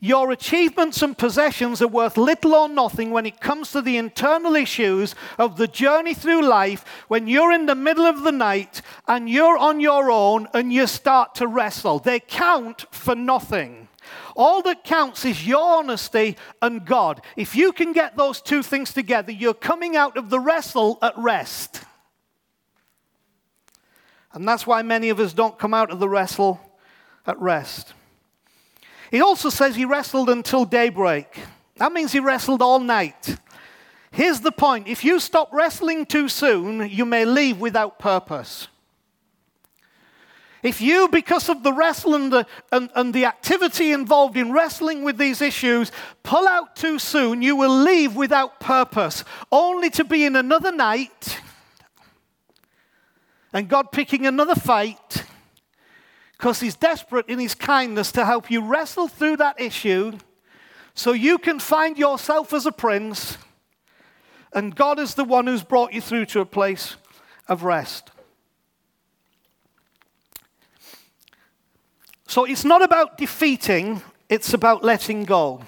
Your 0.00 0.32
achievements 0.32 1.02
and 1.02 1.16
possessions 1.16 1.82
are 1.82 1.86
worth 1.86 2.16
little 2.16 2.54
or 2.54 2.68
nothing 2.68 3.10
when 3.10 3.26
it 3.26 3.40
comes 3.40 3.70
to 3.72 3.82
the 3.82 3.98
internal 3.98 4.56
issues 4.56 5.14
of 5.38 5.58
the 5.58 5.68
journey 5.68 6.14
through 6.14 6.48
life 6.48 7.04
when 7.08 7.28
you're 7.28 7.52
in 7.52 7.66
the 7.66 7.74
middle 7.74 8.06
of 8.06 8.22
the 8.22 8.32
night 8.32 8.80
and 9.06 9.28
you're 9.28 9.58
on 9.58 9.78
your 9.78 10.10
own 10.10 10.48
and 10.54 10.72
you 10.72 10.86
start 10.86 11.34
to 11.36 11.46
wrestle. 11.46 11.98
They 11.98 12.18
count 12.18 12.86
for 12.90 13.14
nothing. 13.14 13.81
All 14.36 14.62
that 14.62 14.84
counts 14.84 15.24
is 15.24 15.46
your 15.46 15.78
honesty 15.78 16.36
and 16.60 16.84
God. 16.84 17.20
If 17.36 17.54
you 17.54 17.72
can 17.72 17.92
get 17.92 18.16
those 18.16 18.40
two 18.40 18.62
things 18.62 18.92
together, 18.92 19.32
you're 19.32 19.54
coming 19.54 19.96
out 19.96 20.16
of 20.16 20.30
the 20.30 20.40
wrestle 20.40 20.98
at 21.02 21.16
rest. 21.16 21.84
And 24.32 24.48
that's 24.48 24.66
why 24.66 24.82
many 24.82 25.10
of 25.10 25.20
us 25.20 25.32
don't 25.32 25.58
come 25.58 25.74
out 25.74 25.90
of 25.90 25.98
the 25.98 26.08
wrestle 26.08 26.60
at 27.26 27.38
rest. 27.40 27.92
He 29.10 29.20
also 29.20 29.50
says 29.50 29.76
he 29.76 29.84
wrestled 29.84 30.30
until 30.30 30.64
daybreak. 30.64 31.38
That 31.76 31.92
means 31.92 32.12
he 32.12 32.20
wrestled 32.20 32.62
all 32.62 32.78
night. 32.78 33.36
Here's 34.10 34.40
the 34.40 34.52
point 34.52 34.88
if 34.88 35.04
you 35.04 35.20
stop 35.20 35.52
wrestling 35.52 36.06
too 36.06 36.28
soon, 36.28 36.88
you 36.88 37.04
may 37.04 37.24
leave 37.24 37.58
without 37.58 37.98
purpose. 37.98 38.68
If 40.62 40.80
you, 40.80 41.08
because 41.08 41.48
of 41.48 41.64
the 41.64 41.72
wrestle 41.72 42.14
and 42.14 42.32
the, 42.32 42.46
and, 42.70 42.88
and 42.94 43.12
the 43.12 43.24
activity 43.24 43.92
involved 43.92 44.36
in 44.36 44.52
wrestling 44.52 45.02
with 45.02 45.18
these 45.18 45.42
issues, 45.42 45.90
pull 46.22 46.46
out 46.46 46.76
too 46.76 47.00
soon, 47.00 47.42
you 47.42 47.56
will 47.56 47.82
leave 47.82 48.14
without 48.14 48.60
purpose, 48.60 49.24
only 49.50 49.90
to 49.90 50.04
be 50.04 50.24
in 50.24 50.36
another 50.36 50.70
night 50.70 51.40
and 53.52 53.68
God 53.68 53.92
picking 53.92 54.26
another 54.26 54.54
fight 54.54 55.24
because 56.32 56.60
He's 56.60 56.74
desperate 56.74 57.28
in 57.28 57.38
His 57.38 57.54
kindness 57.54 58.12
to 58.12 58.24
help 58.24 58.50
you 58.50 58.62
wrestle 58.62 59.08
through 59.08 59.36
that 59.38 59.60
issue 59.60 60.18
so 60.94 61.12
you 61.12 61.38
can 61.38 61.58
find 61.58 61.98
yourself 61.98 62.52
as 62.52 62.66
a 62.66 62.72
prince 62.72 63.36
and 64.52 64.74
God 64.74 64.98
is 64.98 65.14
the 65.14 65.24
one 65.24 65.46
who's 65.46 65.62
brought 65.62 65.92
you 65.92 66.00
through 66.00 66.26
to 66.26 66.40
a 66.40 66.46
place 66.46 66.96
of 67.48 67.64
rest. 67.64 68.10
So 72.32 72.46
it's 72.46 72.64
not 72.64 72.80
about 72.80 73.18
defeating, 73.18 74.00
it's 74.26 74.54
about 74.54 74.82
letting 74.82 75.24
go. 75.26 75.60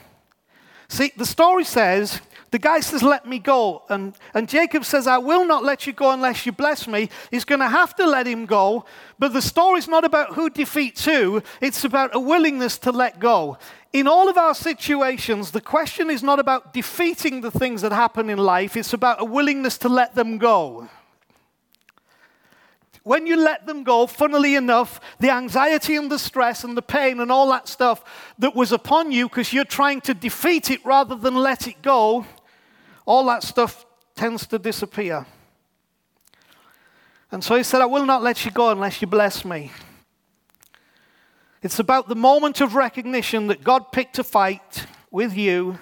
See, 0.89 1.13
the 1.15 1.27
story 1.27 1.63
says 1.63 2.23
the 2.53 2.59
guy 2.59 2.81
says, 2.81 3.03
Let 3.03 3.27
me 3.27 3.39
go. 3.39 3.83
And, 3.91 4.15
and 4.33 4.49
Jacob 4.49 4.87
says, 4.87 5.07
I 5.07 5.19
will 5.19 5.45
not 5.47 5.63
let 5.63 5.87
you 5.87 5.93
go 5.93 6.11
unless 6.13 6.47
you 6.47 6.53
bless 6.53 6.89
me. 6.89 7.11
He's 7.31 7.45
going 7.45 7.61
to 7.61 7.69
have 7.69 7.95
to 7.97 8.07
let 8.07 8.27
him 8.27 8.47
go. 8.47 8.87
But 9.19 9.35
the 9.35 9.43
story's 9.43 9.89
not 9.89 10.07
about 10.07 10.37
who 10.37 10.49
defeats 10.49 11.05
who, 11.05 11.43
it's 11.61 11.85
about 11.85 12.15
a 12.15 12.19
willingness 12.19 12.79
to 12.79 12.93
let 12.93 13.19
go. 13.19 13.59
In 13.93 14.09
all 14.09 14.31
of 14.31 14.39
our 14.39 14.55
situations, 14.55 15.51
the 15.51 15.61
question 15.61 16.09
is 16.09 16.23
not 16.23 16.39
about 16.39 16.73
defeating 16.73 17.43
the 17.43 17.51
things 17.51 17.83
that 17.83 17.93
happen 17.93 18.31
in 18.31 18.39
life, 18.39 18.75
it's 18.75 18.95
about 18.95 19.21
a 19.21 19.27
willingness 19.27 19.77
to 19.77 19.91
let 19.91 20.15
them 20.15 20.39
go 20.39 20.89
when 23.05 23.27
you 23.27 23.37
let 23.37 23.67
them 23.67 23.85
go, 23.85 24.07
funnily 24.07 24.55
enough, 24.55 24.99
the 25.21 25.31
anxiety 25.31 25.95
and 25.95 26.11
the 26.11 26.19
stress 26.19 26.65
and 26.65 26.75
the 26.75 26.83
pain 26.83 27.21
and 27.21 27.31
all 27.31 27.49
that 27.51 27.69
stuff 27.69 28.03
that 28.39 28.57
was 28.57 28.73
upon 28.73 29.13
you 29.13 29.29
because 29.29 29.53
you're 29.53 29.65
trying 29.65 30.01
to 30.01 30.15
defeat 30.15 30.71
it 30.71 30.85
rather 30.85 31.15
than 31.15 31.35
let 31.35 31.69
it 31.69 31.83
go, 31.83 32.25
all 33.05 33.27
that 33.27 33.43
stuff 33.43 33.85
tends 34.17 34.47
to 34.47 34.59
disappear. 34.59 35.27
And 37.31 37.45
so 37.45 37.57
he 37.57 37.63
said, 37.63 37.83
I 37.83 37.87
will 37.87 38.07
not 38.07 38.23
let 38.23 38.47
you 38.47 38.51
go 38.51 38.71
unless 38.71 39.03
you 39.03 39.07
bless 39.07 39.45
me. 39.45 39.71
It's 41.63 41.79
about 41.79 42.09
the 42.09 42.17
moment 42.17 42.63
of 42.63 42.75
recognition 42.75 43.49
that 43.49 43.63
God 43.63 43.93
picked 43.93 44.19
a 44.19 44.25
fight 44.25 44.87
with 45.11 45.37
you 45.37 45.79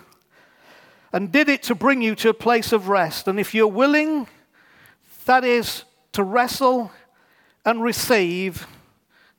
and 1.12 1.30
did 1.30 1.48
it 1.48 1.62
to 1.64 1.76
bring 1.76 2.02
you 2.02 2.16
to 2.16 2.30
a 2.30 2.34
place 2.34 2.72
of 2.72 2.88
rest. 2.88 3.28
And 3.28 3.38
if 3.38 3.54
you're 3.54 3.68
willing, 3.68 4.26
that 5.26 5.44
is 5.44 5.84
to 6.12 6.24
wrestle 6.24 6.90
and 7.64 7.82
receive, 7.82 8.66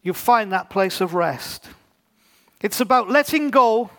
you 0.01 0.13
find 0.13 0.51
that 0.51 0.69
place 0.69 1.01
of 1.01 1.13
rest. 1.13 1.69
It's 2.61 2.79
about 2.79 3.09
letting 3.09 3.49
go, 3.49 3.89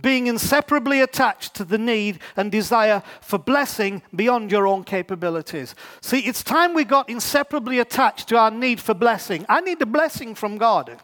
being 0.00 0.26
inseparably 0.26 1.00
attached 1.00 1.54
to 1.54 1.64
the 1.64 1.78
need 1.78 2.18
and 2.36 2.50
desire 2.50 3.02
for 3.20 3.38
blessing 3.38 4.02
beyond 4.14 4.50
your 4.50 4.66
own 4.66 4.84
capabilities. 4.84 5.74
See, 6.00 6.20
it's 6.20 6.42
time 6.42 6.74
we 6.74 6.84
got 6.84 7.08
inseparably 7.08 7.78
attached 7.78 8.28
to 8.28 8.38
our 8.38 8.50
need 8.50 8.80
for 8.80 8.94
blessing. 8.94 9.44
I 9.48 9.60
need 9.60 9.80
a 9.82 9.86
blessing 9.86 10.34
from 10.34 10.56
God. 10.58 10.98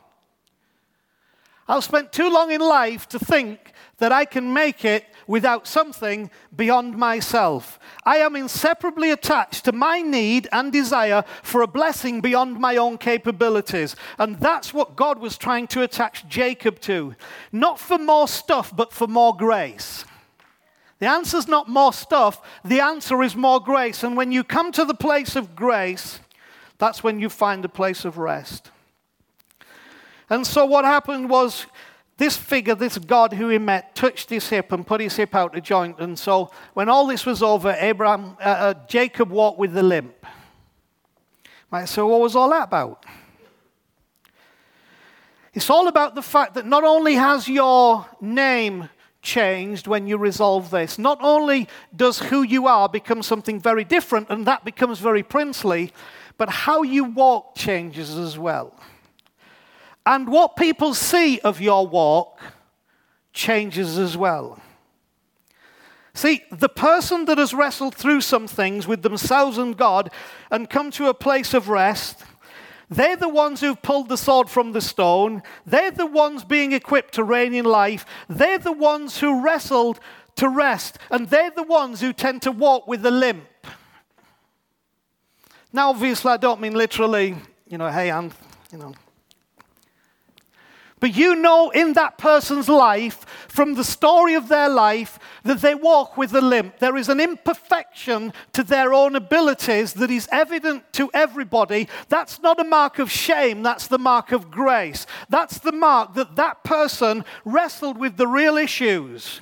I've 1.66 1.85
spent 1.85 2.12
too 2.12 2.31
long 2.31 2.50
in 2.50 2.62
life 2.62 3.07
to 3.09 3.18
think 3.18 3.72
that 3.98 4.11
I 4.11 4.24
can 4.24 4.52
make 4.52 4.85
it 4.85 5.04
without 5.28 5.68
something 5.68 6.30
beyond 6.56 6.96
myself. 6.96 7.78
I 8.04 8.16
am 8.16 8.34
inseparably 8.34 9.12
attached 9.12 9.66
to 9.66 9.72
my 9.72 10.00
need 10.00 10.48
and 10.50 10.72
desire 10.72 11.22
for 11.44 11.62
a 11.62 11.68
blessing 11.68 12.20
beyond 12.20 12.58
my 12.58 12.76
own 12.76 12.98
capabilities. 12.98 13.94
And 14.18 14.40
that's 14.40 14.74
what 14.74 14.96
God 14.96 15.20
was 15.20 15.38
trying 15.38 15.68
to 15.68 15.82
attach 15.82 16.26
Jacob 16.28 16.80
to. 16.80 17.14
Not 17.52 17.78
for 17.78 17.98
more 17.98 18.26
stuff, 18.26 18.74
but 18.74 18.92
for 18.92 19.06
more 19.06 19.36
grace. 19.36 20.04
The 20.98 21.06
answer 21.06 21.36
is 21.36 21.46
not 21.46 21.68
more 21.68 21.92
stuff, 21.92 22.42
the 22.64 22.80
answer 22.80 23.22
is 23.22 23.36
more 23.36 23.60
grace. 23.60 24.02
And 24.02 24.16
when 24.16 24.32
you 24.32 24.42
come 24.42 24.72
to 24.72 24.84
the 24.84 24.94
place 24.94 25.36
of 25.36 25.54
grace, 25.54 26.18
that's 26.78 27.04
when 27.04 27.20
you 27.20 27.28
find 27.28 27.62
the 27.62 27.68
place 27.68 28.04
of 28.04 28.18
rest. 28.18 28.70
And 30.30 30.46
so 30.46 30.64
what 30.64 30.84
happened 30.84 31.30
was 31.30 31.66
this 32.18 32.37
figure, 32.37 32.74
this 32.74 32.98
God 32.98 33.33
who 33.33 33.48
he 33.48 33.59
met, 33.59 33.94
touched 33.94 34.28
his 34.28 34.48
hip 34.48 34.72
and 34.72 34.87
put 34.87 35.00
his 35.00 35.16
hip 35.16 35.35
out 35.35 35.54
to 35.54 35.61
joint. 35.61 36.00
And 36.00 36.18
so 36.18 36.50
when 36.74 36.88
all 36.88 37.07
this 37.07 37.24
was 37.24 37.42
over, 37.42 37.74
Abraham, 37.78 38.37
uh, 38.40 38.48
uh, 38.48 38.74
Jacob 38.88 39.31
walked 39.31 39.59
with 39.59 39.72
the 39.72 39.83
limp. 39.83 40.26
Right, 41.70 41.88
so 41.88 42.07
what 42.09 42.20
was 42.20 42.35
all 42.35 42.50
that 42.50 42.64
about? 42.64 43.07
It's 45.54 45.70
all 45.70 45.87
about 45.88 46.14
the 46.14 46.22
fact 46.22 46.54
that 46.54 46.66
not 46.66 46.85
only 46.85 47.14
has 47.14 47.48
your 47.48 48.07
name 48.20 48.88
changed 49.22 49.87
when 49.87 50.07
you 50.07 50.18
resolve 50.18 50.70
this, 50.70 50.98
not 50.98 51.18
only 51.20 51.68
does 51.94 52.18
who 52.18 52.42
you 52.42 52.66
are 52.66 52.88
become 52.88 53.22
something 53.22 53.61
very 53.61 53.85
different, 53.85 54.28
and 54.31 54.46
that 54.46 54.64
becomes 54.64 54.98
very 54.98 55.22
princely, 55.22 55.92
but 56.37 56.48
how 56.48 56.83
you 56.83 57.04
walk 57.04 57.54
changes 57.57 58.16
as 58.16 58.38
well. 58.38 58.74
And 60.08 60.26
what 60.26 60.56
people 60.56 60.94
see 60.94 61.38
of 61.40 61.60
your 61.60 61.86
walk 61.86 62.40
changes 63.34 63.98
as 63.98 64.16
well. 64.16 64.58
See, 66.14 66.44
the 66.50 66.70
person 66.70 67.26
that 67.26 67.36
has 67.36 67.52
wrestled 67.52 67.94
through 67.94 68.22
some 68.22 68.48
things 68.48 68.86
with 68.86 69.02
themselves 69.02 69.58
and 69.58 69.76
God 69.76 70.10
and 70.50 70.70
come 70.70 70.90
to 70.92 71.10
a 71.10 71.14
place 71.14 71.52
of 71.52 71.68
rest, 71.68 72.24
they're 72.88 73.16
the 73.16 73.28
ones 73.28 73.60
who've 73.60 73.82
pulled 73.82 74.08
the 74.08 74.16
sword 74.16 74.48
from 74.48 74.72
the 74.72 74.80
stone. 74.80 75.42
They're 75.66 75.90
the 75.90 76.06
ones 76.06 76.42
being 76.42 76.72
equipped 76.72 77.12
to 77.16 77.22
reign 77.22 77.52
in 77.52 77.66
life. 77.66 78.06
They're 78.30 78.58
the 78.58 78.72
ones 78.72 79.20
who 79.20 79.42
wrestled 79.44 80.00
to 80.36 80.48
rest. 80.48 80.98
And 81.10 81.28
they're 81.28 81.50
the 81.50 81.64
ones 81.64 82.00
who 82.00 82.14
tend 82.14 82.40
to 82.42 82.50
walk 82.50 82.86
with 82.86 83.04
a 83.04 83.10
limp. 83.10 83.44
Now, 85.70 85.90
obviously, 85.90 86.32
I 86.32 86.38
don't 86.38 86.62
mean 86.62 86.74
literally, 86.74 87.36
you 87.68 87.76
know, 87.76 87.90
hey, 87.90 88.10
I'm, 88.10 88.32
you 88.72 88.78
know, 88.78 88.94
but 91.00 91.16
you 91.16 91.34
know 91.34 91.70
in 91.70 91.92
that 91.94 92.18
person's 92.18 92.68
life, 92.68 93.24
from 93.48 93.74
the 93.74 93.84
story 93.84 94.34
of 94.34 94.48
their 94.48 94.68
life, 94.68 95.18
that 95.44 95.61
they 95.61 95.74
walk 95.74 96.16
with 96.16 96.34
a 96.34 96.40
limp. 96.40 96.78
There 96.78 96.96
is 96.96 97.08
an 97.08 97.20
imperfection 97.20 98.32
to 98.52 98.62
their 98.62 98.92
own 98.92 99.16
abilities 99.16 99.94
that 99.94 100.11
is 100.11 100.28
evident 100.30 100.92
to 100.94 101.11
everybody. 101.14 101.88
That's 102.08 102.40
not 102.40 102.61
a 102.61 102.64
mark 102.64 102.98
of 102.98 103.11
shame, 103.11 103.62
that's 103.62 103.87
the 103.87 103.98
mark 103.98 104.32
of 104.32 104.50
grace. 104.50 105.06
That's 105.28 105.58
the 105.58 105.72
mark 105.72 106.14
that 106.14 106.37
that 106.37 106.64
person 106.64 107.24
wrestled 107.44 107.98
with 107.98 108.16
the 108.16 108.26
real 108.26 108.56
issues 108.56 109.40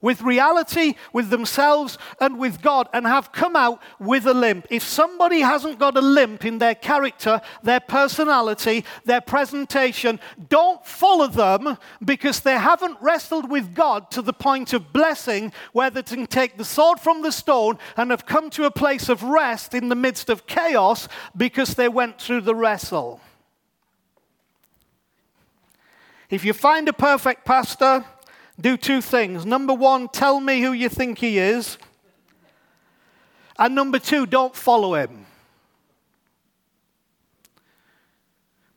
with 0.00 0.22
reality, 0.22 0.94
with 1.12 1.30
themselves, 1.30 1.98
and 2.20 2.38
with 2.38 2.62
God, 2.62 2.88
and 2.92 3.06
have 3.06 3.32
come 3.32 3.56
out 3.56 3.82
with 3.98 4.26
a 4.26 4.34
limp. 4.34 4.66
If 4.70 4.82
somebody 4.82 5.40
hasn't 5.40 5.78
got 5.78 5.96
a 5.96 6.00
limp 6.00 6.44
in 6.44 6.58
their 6.58 6.74
character, 6.74 7.40
their 7.62 7.80
personality, 7.80 8.84
their 9.04 9.20
presentation, 9.20 10.20
don't 10.48 10.84
follow 10.86 11.26
them 11.26 11.76
because 12.04 12.40
they 12.40 12.58
haven't 12.58 12.98
wrestled 13.00 13.50
with 13.50 13.74
God 13.74 14.10
to 14.12 14.22
the 14.22 14.32
point 14.32 14.72
of 14.72 14.92
blessing 14.92 15.52
where 15.72 15.90
they 15.90 16.02
can 16.02 16.26
take 16.26 16.56
the 16.56 16.64
sword 16.64 17.00
from 17.00 17.22
the 17.22 17.32
stone 17.32 17.78
and 17.96 18.10
have 18.10 18.26
come 18.26 18.50
to 18.50 18.64
a 18.64 18.70
place 18.70 19.08
of 19.08 19.22
rest 19.22 19.74
in 19.74 19.88
the 19.88 19.94
midst 19.94 20.30
of 20.30 20.46
chaos 20.46 21.08
because 21.36 21.74
they 21.74 21.88
went 21.88 22.20
through 22.20 22.40
the 22.40 22.54
wrestle. 22.54 23.20
If 26.30 26.44
you 26.44 26.52
find 26.52 26.88
a 26.88 26.92
perfect 26.92 27.44
pastor, 27.44 28.04
do 28.60 28.76
two 28.76 29.00
things. 29.00 29.46
Number 29.46 29.74
one, 29.74 30.08
tell 30.08 30.40
me 30.40 30.60
who 30.60 30.72
you 30.72 30.88
think 30.88 31.18
he 31.18 31.38
is. 31.38 31.78
And 33.58 33.74
number 33.74 33.98
two, 33.98 34.26
don't 34.26 34.54
follow 34.54 34.94
him. 34.94 35.26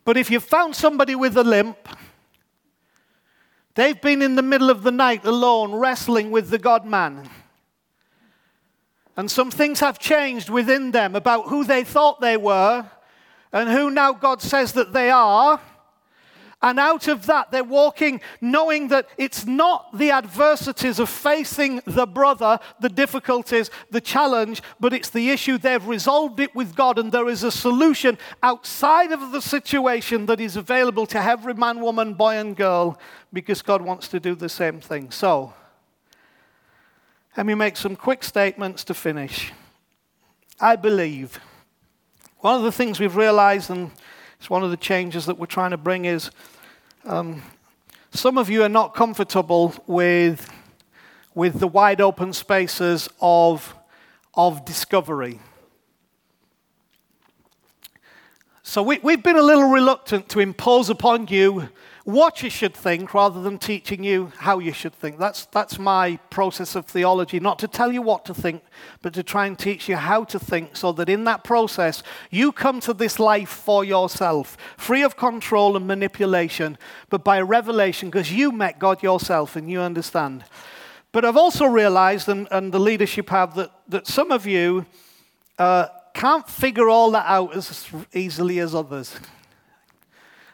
But 0.05 0.17
if 0.17 0.29
you've 0.29 0.43
found 0.43 0.75
somebody 0.75 1.15
with 1.15 1.37
a 1.37 1.43
limp, 1.43 1.77
they've 3.75 3.99
been 4.01 4.21
in 4.21 4.35
the 4.35 4.41
middle 4.41 4.69
of 4.69 4.83
the 4.83 4.91
night 4.91 5.25
alone 5.25 5.73
wrestling 5.73 6.31
with 6.31 6.49
the 6.49 6.57
God 6.57 6.85
man. 6.85 7.29
And 9.15 9.29
some 9.29 9.51
things 9.51 9.79
have 9.79 9.99
changed 9.99 10.49
within 10.49 10.91
them 10.91 11.15
about 11.15 11.47
who 11.47 11.63
they 11.63 11.83
thought 11.83 12.19
they 12.19 12.35
were 12.35 12.85
and 13.51 13.69
who 13.69 13.91
now 13.91 14.11
God 14.11 14.41
says 14.41 14.73
that 14.73 14.91
they 14.91 15.09
are. 15.09 15.61
And 16.63 16.79
out 16.79 17.09
of 17.09 17.25
that, 17.25 17.51
they're 17.51 17.61
walking 17.61 18.21
knowing 18.39 18.87
that 18.87 19.09
it's 19.17 19.45
not 19.45 19.95
the 19.97 20.11
adversities 20.11 20.97
of 20.97 21.09
facing 21.09 21.81
the 21.85 22.07
brother, 22.07 22.57
the 22.79 22.87
difficulties, 22.87 23.69
the 23.91 23.99
challenge, 23.99 24.63
but 24.79 24.93
it's 24.93 25.09
the 25.09 25.29
issue. 25.29 25.57
They've 25.57 25.85
resolved 25.85 26.39
it 26.39 26.55
with 26.55 26.73
God, 26.73 26.97
and 26.97 27.11
there 27.11 27.27
is 27.27 27.43
a 27.43 27.51
solution 27.51 28.17
outside 28.41 29.11
of 29.11 29.33
the 29.33 29.41
situation 29.41 30.25
that 30.27 30.39
is 30.39 30.55
available 30.55 31.05
to 31.07 31.21
every 31.21 31.53
man, 31.53 31.81
woman, 31.81 32.13
boy, 32.13 32.37
and 32.37 32.55
girl 32.55 32.97
because 33.33 33.61
God 33.61 33.81
wants 33.81 34.07
to 34.07 34.21
do 34.21 34.33
the 34.33 34.47
same 34.47 34.79
thing. 34.79 35.11
So, 35.11 35.53
let 37.35 37.45
me 37.45 37.55
make 37.55 37.75
some 37.75 37.97
quick 37.97 38.23
statements 38.23 38.85
to 38.85 38.93
finish. 38.93 39.51
I 40.61 40.77
believe 40.77 41.41
one 42.37 42.55
of 42.55 42.63
the 42.63 42.71
things 42.71 43.01
we've 43.01 43.17
realized, 43.17 43.69
and 43.69 43.91
it's 44.39 44.49
one 44.49 44.63
of 44.63 44.71
the 44.71 44.77
changes 44.77 45.25
that 45.25 45.37
we're 45.37 45.45
trying 45.45 45.71
to 45.71 45.77
bring, 45.77 46.05
is 46.05 46.31
um, 47.05 47.41
some 48.11 48.37
of 48.37 48.49
you 48.49 48.63
are 48.63 48.69
not 48.69 48.95
comfortable 48.95 49.73
with, 49.87 50.49
with 51.35 51.59
the 51.59 51.67
wide 51.67 51.99
open 51.99 52.31
spaces 52.31 53.09
of, 53.19 53.75
of 54.35 54.63
discovery. 54.63 55.39
So 58.73 58.81
we, 58.81 58.97
we've 59.03 59.21
been 59.21 59.37
a 59.37 59.43
little 59.43 59.69
reluctant 59.69 60.29
to 60.29 60.39
impose 60.39 60.89
upon 60.89 61.27
you 61.27 61.69
what 62.05 62.41
you 62.41 62.49
should 62.49 62.73
think 62.73 63.13
rather 63.13 63.39
than 63.39 63.59
teaching 63.59 64.03
you 64.03 64.31
how 64.35 64.57
you 64.57 64.73
should 64.73 64.95
think. 64.95 65.19
That's, 65.19 65.45
that's 65.45 65.77
my 65.77 66.17
process 66.31 66.73
of 66.73 66.87
theology, 66.87 67.39
not 67.39 67.59
to 67.59 67.67
tell 67.67 67.91
you 67.91 68.01
what 68.01 68.25
to 68.25 68.33
think, 68.33 68.63
but 69.03 69.13
to 69.13 69.21
try 69.21 69.45
and 69.45 69.59
teach 69.59 69.87
you 69.87 69.95
how 69.95 70.23
to 70.23 70.39
think 70.39 70.75
so 70.75 70.91
that 70.93 71.07
in 71.07 71.23
that 71.25 71.43
process 71.43 72.01
you 72.31 72.51
come 72.51 72.79
to 72.79 72.95
this 72.95 73.19
life 73.19 73.49
for 73.49 73.85
yourself, 73.85 74.57
free 74.75 75.03
of 75.03 75.17
control 75.17 75.77
and 75.77 75.85
manipulation, 75.85 76.75
but 77.11 77.23
by 77.23 77.39
revelation 77.41 78.09
because 78.09 78.33
you 78.33 78.51
met 78.51 78.79
God 78.79 79.03
yourself 79.03 79.55
and 79.55 79.69
you 79.69 79.81
understand. 79.81 80.45
But 81.11 81.25
I've 81.25 81.37
also 81.37 81.65
realized, 81.65 82.27
and, 82.27 82.47
and 82.49 82.71
the 82.71 82.79
leadership 82.79 83.29
have, 83.29 83.53
that, 83.53 83.69
that 83.89 84.07
some 84.07 84.31
of 84.31 84.47
you 84.47 84.87
uh, 85.59 85.89
can't 86.13 86.47
figure 86.47 86.89
all 86.89 87.11
that 87.11 87.25
out 87.27 87.55
as 87.55 87.87
easily 88.13 88.59
as 88.59 88.73
others. 88.75 89.15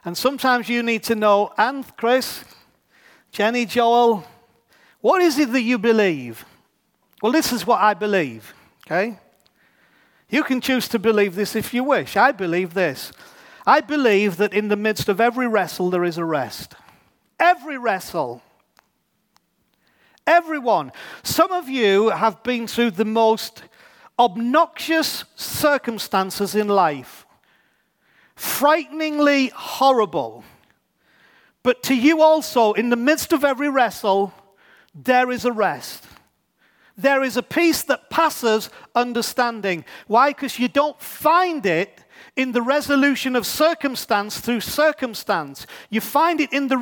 And 0.05 0.17
sometimes 0.17 0.69
you 0.69 0.81
need 0.81 1.03
to 1.03 1.15
know, 1.15 1.51
and 1.57 1.85
Chris, 1.97 2.43
Jenny, 3.31 3.65
Joel, 3.65 4.25
what 5.01 5.21
is 5.21 5.37
it 5.37 5.51
that 5.51 5.61
you 5.61 5.77
believe? 5.77 6.45
Well, 7.21 7.31
this 7.31 7.51
is 7.51 7.67
what 7.67 7.81
I 7.81 7.93
believe, 7.93 8.53
okay? 8.87 9.19
You 10.29 10.43
can 10.43 10.61
choose 10.61 10.87
to 10.89 10.99
believe 10.99 11.35
this 11.35 11.55
if 11.55 11.73
you 11.73 11.83
wish. 11.83 12.15
I 12.15 12.31
believe 12.31 12.73
this. 12.73 13.11
I 13.65 13.81
believe 13.81 14.37
that 14.37 14.53
in 14.53 14.69
the 14.69 14.75
midst 14.75 15.09
of 15.09 15.19
every 15.19 15.47
wrestle, 15.47 15.89
there 15.89 16.03
is 16.03 16.17
a 16.17 16.25
rest. 16.25 16.75
Every 17.39 17.77
wrestle. 17.77 18.41
Everyone. 20.25 20.91
Some 21.23 21.51
of 21.51 21.67
you 21.67 22.09
have 22.09 22.43
been 22.43 22.67
through 22.67 22.91
the 22.91 23.05
most 23.05 23.63
obnoxious 24.19 25.23
circumstances 25.35 26.53
in 26.53 26.67
life 26.67 27.25
frighteningly 28.39 29.49
horrible. 29.49 30.45
But 31.61 31.83
to 31.83 31.95
you 31.95 32.21
also, 32.21 32.71
in 32.71 32.89
the 32.89 32.95
midst 32.95 33.33
of 33.33 33.43
every 33.43 33.67
wrestle, 33.67 34.33
there 34.95 35.29
is 35.29 35.43
a 35.43 35.51
rest. 35.51 36.05
There 36.97 37.21
is 37.21 37.35
a 37.35 37.43
peace 37.43 37.83
that 37.83 38.09
passes 38.09 38.69
understanding. 38.95 39.83
Why? 40.07 40.29
Because 40.29 40.57
you 40.57 40.69
don't 40.69 40.99
find 41.01 41.65
it 41.65 42.05
in 42.37 42.53
the 42.53 42.61
resolution 42.61 43.35
of 43.35 43.45
circumstance 43.45 44.39
through 44.39 44.61
circumstance. 44.61 45.67
You 45.89 45.99
find 45.99 46.39
it 46.39 46.53
in 46.53 46.69
the 46.69 46.77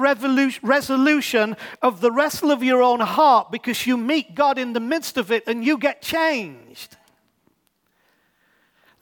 resolution 0.61 1.57
of 1.81 2.01
the 2.01 2.11
wrestle 2.11 2.51
of 2.51 2.61
your 2.61 2.83
own 2.83 2.99
heart 2.99 3.51
because 3.51 3.87
you 3.87 3.97
meet 3.97 4.35
God 4.35 4.59
in 4.59 4.73
the 4.73 4.79
midst 4.79 5.17
of 5.17 5.31
it 5.31 5.43
and 5.47 5.65
you 5.65 5.79
get 5.79 6.03
changed. 6.03 6.96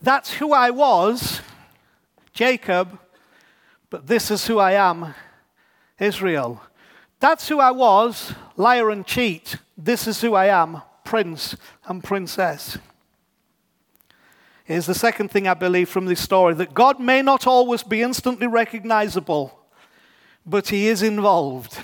That's 0.06 0.36
who 0.36 0.54
I 0.54 0.70
was 0.70 1.42
Jacob, 2.32 3.00
but 3.90 4.06
this 4.06 4.30
is 4.30 4.46
who 4.46 4.60
I 4.60 4.74
am, 4.74 5.16
Israel. 6.00 6.62
That's 7.20 7.48
who 7.48 7.60
I 7.60 7.72
was, 7.72 8.36
liar 8.56 8.92
and 8.92 9.04
cheat. 9.04 9.56
This 9.76 10.06
is 10.06 10.22
who 10.22 10.36
I 10.36 10.46
am, 10.46 10.84
prince 11.04 11.56
and 11.88 12.04
princess. 12.04 12.78
Here's 14.64 14.86
the 14.86 14.94
second 14.94 15.32
thing 15.32 15.48
I 15.48 15.56
believe 15.56 15.90
from 15.90 16.06
this 16.06 16.22
story 16.22 16.54
that 16.54 16.76
God 16.76 17.00
may 17.00 17.24
not 17.24 17.48
always 17.48 17.82
be 17.82 18.04
instantly 18.04 18.46
recognizable, 18.46 19.60
but 20.46 20.68
he 20.70 20.86
is 20.86 21.02
involved. 21.02 21.80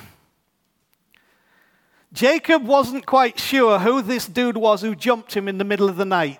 Jacob 2.13 2.67
wasn't 2.67 3.07
quite 3.07 3.39
sure 3.39 3.79
who 3.79 4.03
this 4.03 4.27
dude 4.27 4.57
was 4.57 4.83
who 4.83 4.93
jumped 4.93 5.33
him 5.33 5.47
in 5.47 5.57
the 5.57 5.63
middle 5.63 5.89
of 5.89 5.97
the 5.97 6.05
night. 6.05 6.39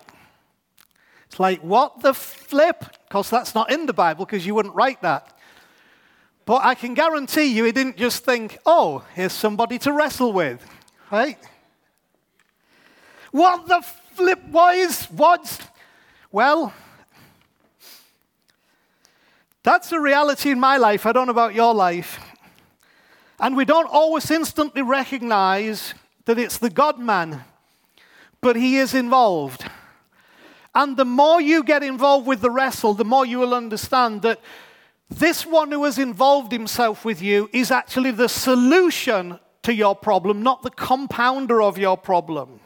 It's 1.32 1.40
like, 1.40 1.62
what 1.62 2.02
the 2.02 2.12
flip? 2.12 2.84
Because 3.08 3.30
that's 3.30 3.54
not 3.54 3.72
in 3.72 3.86
the 3.86 3.94
Bible, 3.94 4.26
because 4.26 4.44
you 4.44 4.54
wouldn't 4.54 4.74
write 4.74 5.00
that. 5.00 5.34
But 6.44 6.62
I 6.62 6.74
can 6.74 6.92
guarantee 6.92 7.46
you, 7.46 7.64
he 7.64 7.72
didn't 7.72 7.96
just 7.96 8.22
think, 8.22 8.58
oh, 8.66 9.02
here's 9.14 9.32
somebody 9.32 9.78
to 9.78 9.94
wrestle 9.94 10.34
with, 10.34 10.62
right? 11.10 11.38
What 13.30 13.66
the 13.66 13.80
flip? 14.14 14.40
Why 14.50 14.74
is 14.74 15.06
what? 15.06 15.70
Well, 16.30 16.74
that's 19.62 19.90
a 19.90 19.98
reality 19.98 20.50
in 20.50 20.60
my 20.60 20.76
life. 20.76 21.06
I 21.06 21.12
don't 21.12 21.28
know 21.28 21.32
about 21.32 21.54
your 21.54 21.72
life. 21.72 22.20
And 23.40 23.56
we 23.56 23.64
don't 23.64 23.88
always 23.90 24.30
instantly 24.30 24.82
recognize 24.82 25.94
that 26.26 26.38
it's 26.38 26.58
the 26.58 26.68
God 26.68 26.98
man, 26.98 27.44
but 28.42 28.54
he 28.54 28.76
is 28.76 28.92
involved. 28.92 29.64
And 30.74 30.96
the 30.96 31.04
more 31.04 31.40
you 31.40 31.62
get 31.62 31.82
involved 31.82 32.26
with 32.26 32.40
the 32.40 32.50
wrestle, 32.50 32.94
the 32.94 33.04
more 33.04 33.26
you 33.26 33.38
will 33.38 33.54
understand 33.54 34.22
that 34.22 34.40
this 35.10 35.44
one 35.44 35.70
who 35.70 35.84
has 35.84 35.98
involved 35.98 36.50
himself 36.52 37.04
with 37.04 37.20
you 37.20 37.50
is 37.52 37.70
actually 37.70 38.12
the 38.12 38.28
solution 38.28 39.38
to 39.62 39.74
your 39.74 39.94
problem, 39.94 40.42
not 40.42 40.62
the 40.62 40.70
compounder 40.70 41.62
of 41.62 41.76
your 41.76 41.96
problem. 41.96 42.60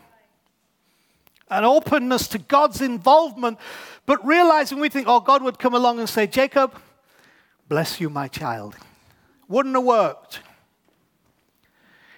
An 1.50 1.64
openness 1.64 2.28
to 2.28 2.38
God's 2.38 2.80
involvement, 2.80 3.58
but 4.04 4.24
realizing 4.24 4.78
we 4.78 4.88
think, 4.88 5.06
oh, 5.08 5.20
God 5.20 5.42
would 5.42 5.58
come 5.58 5.74
along 5.74 5.98
and 5.98 6.08
say, 6.08 6.26
Jacob, 6.26 6.78
bless 7.68 8.00
you, 8.00 8.08
my 8.08 8.28
child. 8.28 8.76
Wouldn't 9.48 9.74
have 9.74 9.84
worked. 9.84 10.40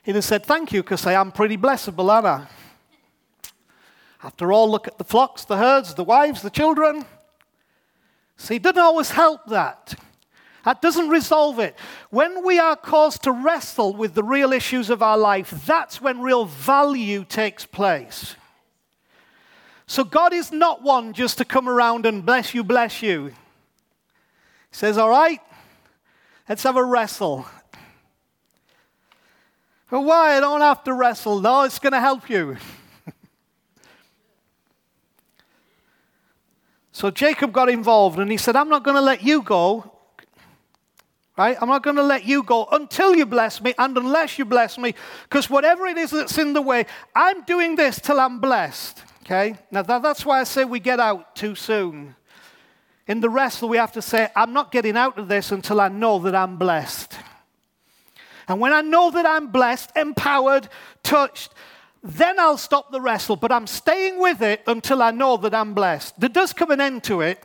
He'd 0.03 0.15
have 0.15 0.25
said, 0.25 0.45
thank 0.45 0.73
you, 0.73 0.83
because 0.83 1.07
I 1.07 1.15
am 1.15 1.33
pretty 1.33 1.57
blessable, 1.57 2.11
aren't 2.11 2.27
I? 2.27 2.47
After 4.23 4.53
all, 4.53 4.71
look 4.71 4.89
at 4.89 4.99
the 4.99 5.05
flocks, 5.05 5.45
the 5.45 5.57
herds, 5.57 5.95
the 5.95 6.05
wives, 6.05 6.43
the 6.43 6.51
children. 6.51 7.05
See, 8.37 8.57
it 8.57 8.63
doesn't 8.63 8.79
always 8.79 9.11
help 9.11 9.47
that. 9.47 9.95
That 10.65 10.83
doesn't 10.83 11.09
resolve 11.09 11.59
it. 11.61 11.77
When 12.11 12.45
we 12.45 12.59
are 12.59 12.77
caused 12.77 13.23
to 13.23 13.33
wrestle 13.33 13.95
with 13.95 14.15
the 14.15 14.23
real 14.23 14.53
issues 14.53 14.91
of 14.91 15.03
our 15.03 15.17
life, 15.17 15.51
that's 15.65 16.01
when 16.01 16.21
real 16.21 16.45
value 16.45 17.25
takes 17.25 17.65
place. 17.65 18.35
So 19.87 20.05
God 20.05 20.35
is 20.35 20.53
not 20.53 20.83
one 20.83 21.15
just 21.15 21.39
to 21.39 21.45
come 21.45 21.69
around 21.69 22.05
and 22.05 22.27
bless 22.27 22.55
you, 22.55 22.63
bless 22.63 23.03
you. 23.03 23.29
He 23.29 23.35
says, 24.73 24.99
All 24.99 25.09
right, 25.09 25.41
let's 26.49 26.65
have 26.65 26.77
a 26.77 26.85
wrestle. 26.85 27.47
But 29.91 30.03
why? 30.03 30.37
I 30.37 30.41
don't 30.41 30.61
have 30.61 30.85
to 30.85 30.93
wrestle. 30.93 31.41
No, 31.41 31.63
it's 31.63 31.79
going 31.79 31.95
to 31.95 32.01
help 32.01 32.29
you. 32.29 32.59
So 36.99 37.13
Jacob 37.13 37.53
got 37.53 37.69
involved 37.69 38.19
and 38.19 38.29
he 38.29 38.37
said, 38.37 38.57
I'm 38.57 38.69
not 38.69 38.83
going 38.83 38.97
to 38.97 39.01
let 39.01 39.23
you 39.23 39.41
go. 39.43 39.89
Right? 41.37 41.57
I'm 41.61 41.69
not 41.69 41.85
going 41.85 41.95
to 41.95 42.03
let 42.03 42.25
you 42.25 42.43
go 42.43 42.67
until 42.73 43.15
you 43.15 43.25
bless 43.25 43.61
me 43.61 43.73
and 43.79 43.97
unless 43.97 44.37
you 44.37 44.45
bless 44.45 44.77
me, 44.77 44.97
because 45.23 45.49
whatever 45.49 45.87
it 45.87 45.97
is 45.97 46.11
that's 46.11 46.39
in 46.39 46.55
the 46.55 46.61
way, 46.61 46.87
I'm 47.15 47.45
doing 47.45 47.77
this 47.77 48.01
till 48.01 48.19
I'm 48.19 48.41
blessed. 48.41 49.01
Okay? 49.23 49.55
Now 49.71 49.83
that, 49.83 50.03
that's 50.03 50.27
why 50.27 50.41
I 50.41 50.43
say 50.43 50.65
we 50.65 50.81
get 50.81 50.99
out 50.99 51.37
too 51.37 51.55
soon. 51.55 52.17
In 53.07 53.21
the 53.21 53.31
wrestle, 53.31 53.69
we 53.69 53.77
have 53.77 53.93
to 53.93 54.03
say, 54.03 54.29
I'm 54.35 54.53
not 54.53 54.73
getting 54.73 54.97
out 54.97 55.21
of 55.21 55.29
this 55.29 55.53
until 55.53 55.81
I 55.81 55.87
know 55.87 56.19
that 56.19 56.35
I'm 56.35 56.57
blessed. 56.57 57.17
And 58.49 58.59
when 58.59 58.73
I 58.73 58.81
know 58.81 59.13
that 59.13 59.25
I'm 59.25 59.53
blessed, 59.53 59.93
empowered, 59.95 60.69
touched, 61.05 61.55
then 62.09 62.41
I'll 62.41 62.57
stop 62.57 62.91
the 62.91 63.03
wrestle, 63.03 63.37
but 63.37 63.53
I'm 63.53 63.67
staying 63.67 64.19
with 64.19 64.41
it 64.41 64.63
until 64.67 65.03
I 65.03 65.11
know 65.11 65.37
that 65.37 65.55
I'm 65.55 65.75
blessed. 65.75 66.19
There 66.19 66.31
does 66.31 66.55
come 66.55 66.71
an 66.71 66.81
end 66.81 67.05
to 67.05 67.21
it. 67.21 67.45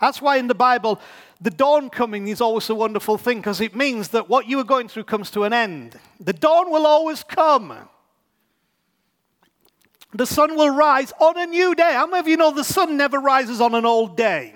That's 0.00 0.22
why 0.22 0.38
in 0.38 0.46
the 0.46 0.54
Bible, 0.54 0.98
the 1.38 1.50
dawn 1.50 1.90
coming 1.90 2.28
is 2.28 2.40
always 2.40 2.70
a 2.70 2.74
wonderful 2.74 3.18
thing 3.18 3.40
because 3.40 3.60
it 3.60 3.76
means 3.76 4.08
that 4.08 4.26
what 4.26 4.46
you 4.46 4.58
are 4.58 4.64
going 4.64 4.88
through 4.88 5.04
comes 5.04 5.30
to 5.32 5.44
an 5.44 5.52
end. 5.52 6.00
The 6.18 6.32
dawn 6.32 6.70
will 6.70 6.86
always 6.86 7.22
come. 7.22 7.74
The 10.14 10.26
sun 10.26 10.56
will 10.56 10.70
rise 10.70 11.12
on 11.20 11.38
a 11.38 11.44
new 11.44 11.74
day. 11.74 11.92
How 11.92 12.06
many 12.06 12.20
of 12.20 12.26
you 12.26 12.38
know 12.38 12.52
the 12.52 12.64
sun 12.64 12.96
never 12.96 13.18
rises 13.18 13.60
on 13.60 13.74
an 13.74 13.84
old 13.84 14.16
day? 14.16 14.54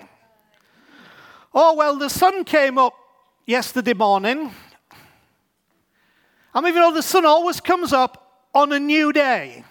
Oh, 1.53 1.75
well, 1.75 1.95
the 1.97 2.09
sun 2.09 2.45
came 2.45 2.79
up 2.79 2.95
yesterday 3.45 3.93
morning. 3.93 4.51
How 6.51 6.61
many 6.61 6.71
of 6.71 6.75
you 6.75 6.81
know 6.81 6.93
the 6.95 7.03
sun 7.03 7.27
always 7.27 7.61
comes 7.61 7.93
up 7.93 8.24
on 8.55 8.71
a 8.71 8.79
new 8.79 9.13
day. 9.13 9.63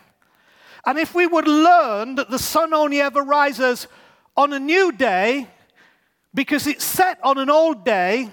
And 0.86 0.98
if 0.98 1.14
we 1.14 1.26
would 1.26 1.48
learn 1.48 2.16
that 2.16 2.30
the 2.30 2.38
sun 2.38 2.74
only 2.74 3.00
ever 3.00 3.22
rises 3.22 3.88
on 4.36 4.52
a 4.52 4.60
new 4.60 4.92
day 4.92 5.48
because 6.34 6.66
it's 6.66 6.84
set 6.84 7.18
on 7.22 7.38
an 7.38 7.48
old 7.48 7.84
day, 7.84 8.28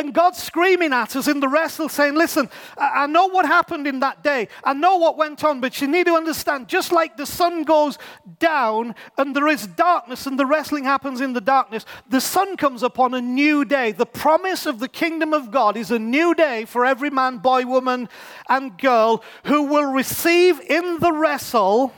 and 0.00 0.14
God's 0.14 0.42
screaming 0.42 0.92
at 0.92 1.14
us 1.14 1.28
in 1.28 1.40
the 1.40 1.48
wrestle, 1.48 1.88
saying, 1.88 2.14
Listen, 2.14 2.48
I 2.78 3.06
know 3.06 3.26
what 3.26 3.44
happened 3.44 3.86
in 3.86 4.00
that 4.00 4.24
day. 4.24 4.48
I 4.64 4.72
know 4.72 4.96
what 4.96 5.18
went 5.18 5.44
on, 5.44 5.60
but 5.60 5.80
you 5.80 5.86
need 5.86 6.06
to 6.06 6.14
understand 6.14 6.68
just 6.68 6.90
like 6.90 7.16
the 7.16 7.26
sun 7.26 7.64
goes 7.64 7.98
down 8.38 8.94
and 9.18 9.36
there 9.36 9.46
is 9.46 9.66
darkness 9.66 10.26
and 10.26 10.38
the 10.38 10.46
wrestling 10.46 10.84
happens 10.84 11.20
in 11.20 11.34
the 11.34 11.40
darkness, 11.40 11.84
the 12.08 12.20
sun 12.20 12.56
comes 12.56 12.82
upon 12.82 13.12
a 13.12 13.20
new 13.20 13.64
day. 13.64 13.92
The 13.92 14.06
promise 14.06 14.64
of 14.64 14.78
the 14.78 14.88
kingdom 14.88 15.34
of 15.34 15.50
God 15.50 15.76
is 15.76 15.90
a 15.90 15.98
new 15.98 16.34
day 16.34 16.64
for 16.64 16.86
every 16.86 17.10
man, 17.10 17.38
boy, 17.38 17.66
woman, 17.66 18.08
and 18.48 18.78
girl 18.78 19.22
who 19.44 19.64
will 19.64 19.92
receive 19.92 20.60
in 20.60 20.98
the 21.00 21.12
wrestle 21.12 21.92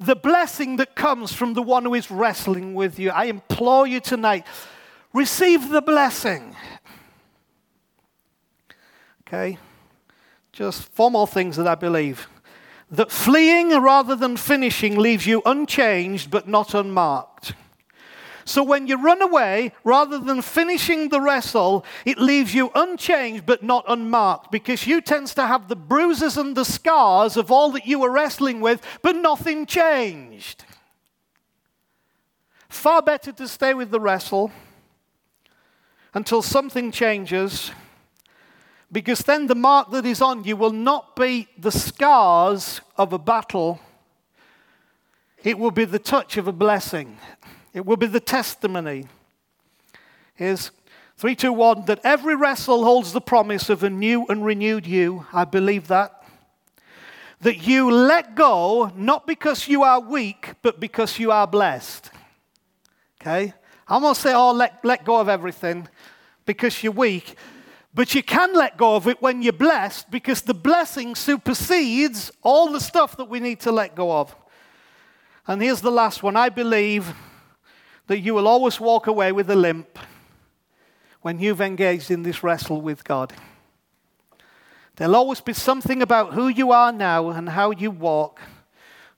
the 0.00 0.16
blessing 0.16 0.76
that 0.76 0.96
comes 0.96 1.32
from 1.32 1.54
the 1.54 1.62
one 1.62 1.84
who 1.84 1.94
is 1.94 2.10
wrestling 2.10 2.74
with 2.74 2.98
you. 2.98 3.10
I 3.10 3.26
implore 3.26 3.86
you 3.86 4.00
tonight 4.00 4.46
receive 5.12 5.68
the 5.68 5.80
blessing. 5.80 6.56
Okay? 9.34 9.58
Just 10.52 10.92
four 10.92 11.10
more 11.10 11.26
things 11.26 11.56
that 11.56 11.66
I 11.66 11.74
believe. 11.74 12.28
That 12.90 13.10
fleeing 13.10 13.70
rather 13.70 14.14
than 14.14 14.36
finishing 14.36 14.96
leaves 14.96 15.26
you 15.26 15.42
unchanged 15.44 16.30
but 16.30 16.46
not 16.46 16.74
unmarked. 16.74 17.54
So 18.44 18.62
when 18.62 18.86
you 18.86 19.02
run 19.02 19.22
away, 19.22 19.72
rather 19.84 20.18
than 20.18 20.42
finishing 20.42 21.08
the 21.08 21.20
wrestle, 21.20 21.84
it 22.04 22.18
leaves 22.18 22.54
you 22.54 22.70
unchanged 22.74 23.46
but 23.46 23.62
not 23.62 23.84
unmarked 23.88 24.52
because 24.52 24.86
you 24.86 25.00
tends 25.00 25.34
to 25.34 25.46
have 25.46 25.68
the 25.68 25.76
bruises 25.76 26.36
and 26.36 26.54
the 26.54 26.64
scars 26.64 27.36
of 27.36 27.50
all 27.50 27.72
that 27.72 27.86
you 27.86 27.98
were 28.00 28.12
wrestling 28.12 28.60
with, 28.60 28.82
but 29.02 29.16
nothing 29.16 29.66
changed. 29.66 30.64
Far 32.68 33.00
better 33.02 33.32
to 33.32 33.48
stay 33.48 33.72
with 33.72 33.90
the 33.90 34.00
wrestle 34.00 34.52
until 36.12 36.42
something 36.42 36.92
changes 36.92 37.72
because 38.94 39.18
then 39.24 39.48
the 39.48 39.56
mark 39.56 39.90
that 39.90 40.06
is 40.06 40.22
on 40.22 40.44
you 40.44 40.56
will 40.56 40.70
not 40.70 41.16
be 41.16 41.48
the 41.58 41.72
scars 41.72 42.80
of 42.96 43.12
a 43.12 43.18
battle, 43.18 43.80
it 45.42 45.58
will 45.58 45.72
be 45.72 45.84
the 45.84 45.98
touch 45.98 46.36
of 46.36 46.46
a 46.46 46.52
blessing. 46.52 47.18
It 47.72 47.84
will 47.84 47.96
be 47.96 48.06
the 48.06 48.20
testimony. 48.20 49.08
Here's 50.36 50.70
321 51.16 51.86
that 51.86 52.00
every 52.04 52.36
wrestle 52.36 52.84
holds 52.84 53.12
the 53.12 53.20
promise 53.20 53.68
of 53.68 53.82
a 53.82 53.90
new 53.90 54.26
and 54.28 54.44
renewed 54.44 54.86
you. 54.86 55.26
I 55.32 55.44
believe 55.44 55.88
that. 55.88 56.22
That 57.40 57.66
you 57.66 57.90
let 57.90 58.36
go, 58.36 58.92
not 58.94 59.26
because 59.26 59.66
you 59.66 59.82
are 59.82 59.98
weak, 59.98 60.52
but 60.62 60.78
because 60.78 61.18
you 61.18 61.32
are 61.32 61.48
blessed. 61.48 62.12
Okay? 63.20 63.52
I'm 63.88 64.02
going 64.02 64.14
to 64.14 64.20
say, 64.20 64.32
oh, 64.32 64.52
let, 64.52 64.84
let 64.84 65.04
go 65.04 65.16
of 65.18 65.28
everything 65.28 65.88
because 66.46 66.80
you're 66.80 66.92
weak. 66.92 67.34
But 67.94 68.14
you 68.14 68.22
can 68.22 68.52
let 68.54 68.76
go 68.76 68.96
of 68.96 69.06
it 69.06 69.22
when 69.22 69.40
you're 69.40 69.52
blessed 69.52 70.10
because 70.10 70.42
the 70.42 70.54
blessing 70.54 71.14
supersedes 71.14 72.32
all 72.42 72.72
the 72.72 72.80
stuff 72.80 73.16
that 73.16 73.26
we 73.26 73.38
need 73.38 73.60
to 73.60 73.72
let 73.72 73.94
go 73.94 74.12
of. 74.12 74.34
And 75.46 75.62
here's 75.62 75.80
the 75.80 75.92
last 75.92 76.22
one 76.22 76.36
I 76.36 76.48
believe 76.48 77.14
that 78.08 78.18
you 78.18 78.34
will 78.34 78.48
always 78.48 78.80
walk 78.80 79.06
away 79.06 79.30
with 79.30 79.48
a 79.48 79.54
limp 79.54 79.98
when 81.22 81.38
you've 81.38 81.60
engaged 81.60 82.10
in 82.10 82.22
this 82.22 82.42
wrestle 82.42 82.80
with 82.80 83.04
God. 83.04 83.32
There'll 84.96 85.16
always 85.16 85.40
be 85.40 85.52
something 85.52 86.02
about 86.02 86.34
who 86.34 86.48
you 86.48 86.72
are 86.72 86.92
now 86.92 87.30
and 87.30 87.48
how 87.48 87.70
you 87.70 87.90
walk 87.90 88.40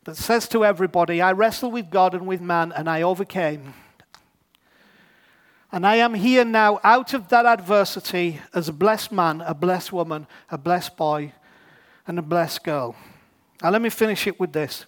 that 0.05 0.17
says 0.17 0.49
to 0.49 0.65
everybody, 0.65 1.21
I 1.21 1.33
wrestle 1.33 1.71
with 1.71 1.91
God 1.91 2.15
and 2.15 2.27
with 2.27 2.41
man, 2.41 2.73
and 2.73 2.89
I 2.89 3.03
overcame. 3.03 3.75
And 5.77 5.87
I 5.87 5.97
am 5.97 6.15
here 6.15 6.43
now 6.43 6.81
out 6.83 7.13
of 7.13 7.29
that 7.29 7.45
adversity 7.45 8.41
as 8.55 8.67
a 8.67 8.73
blessed 8.73 9.13
man, 9.13 9.43
a 9.43 9.53
blessed 9.53 9.93
woman, 9.93 10.27
a 10.51 10.57
blessed 10.57 10.97
boy, 10.97 11.35
and 12.07 12.19
a 12.19 12.23
blessed 12.23 12.65
girl. 12.65 12.97
Now, 13.63 13.69
let 13.69 13.83
me 13.83 13.91
finish 13.91 14.27
it 14.27 14.41
with 14.41 14.55
this. 14.55 14.87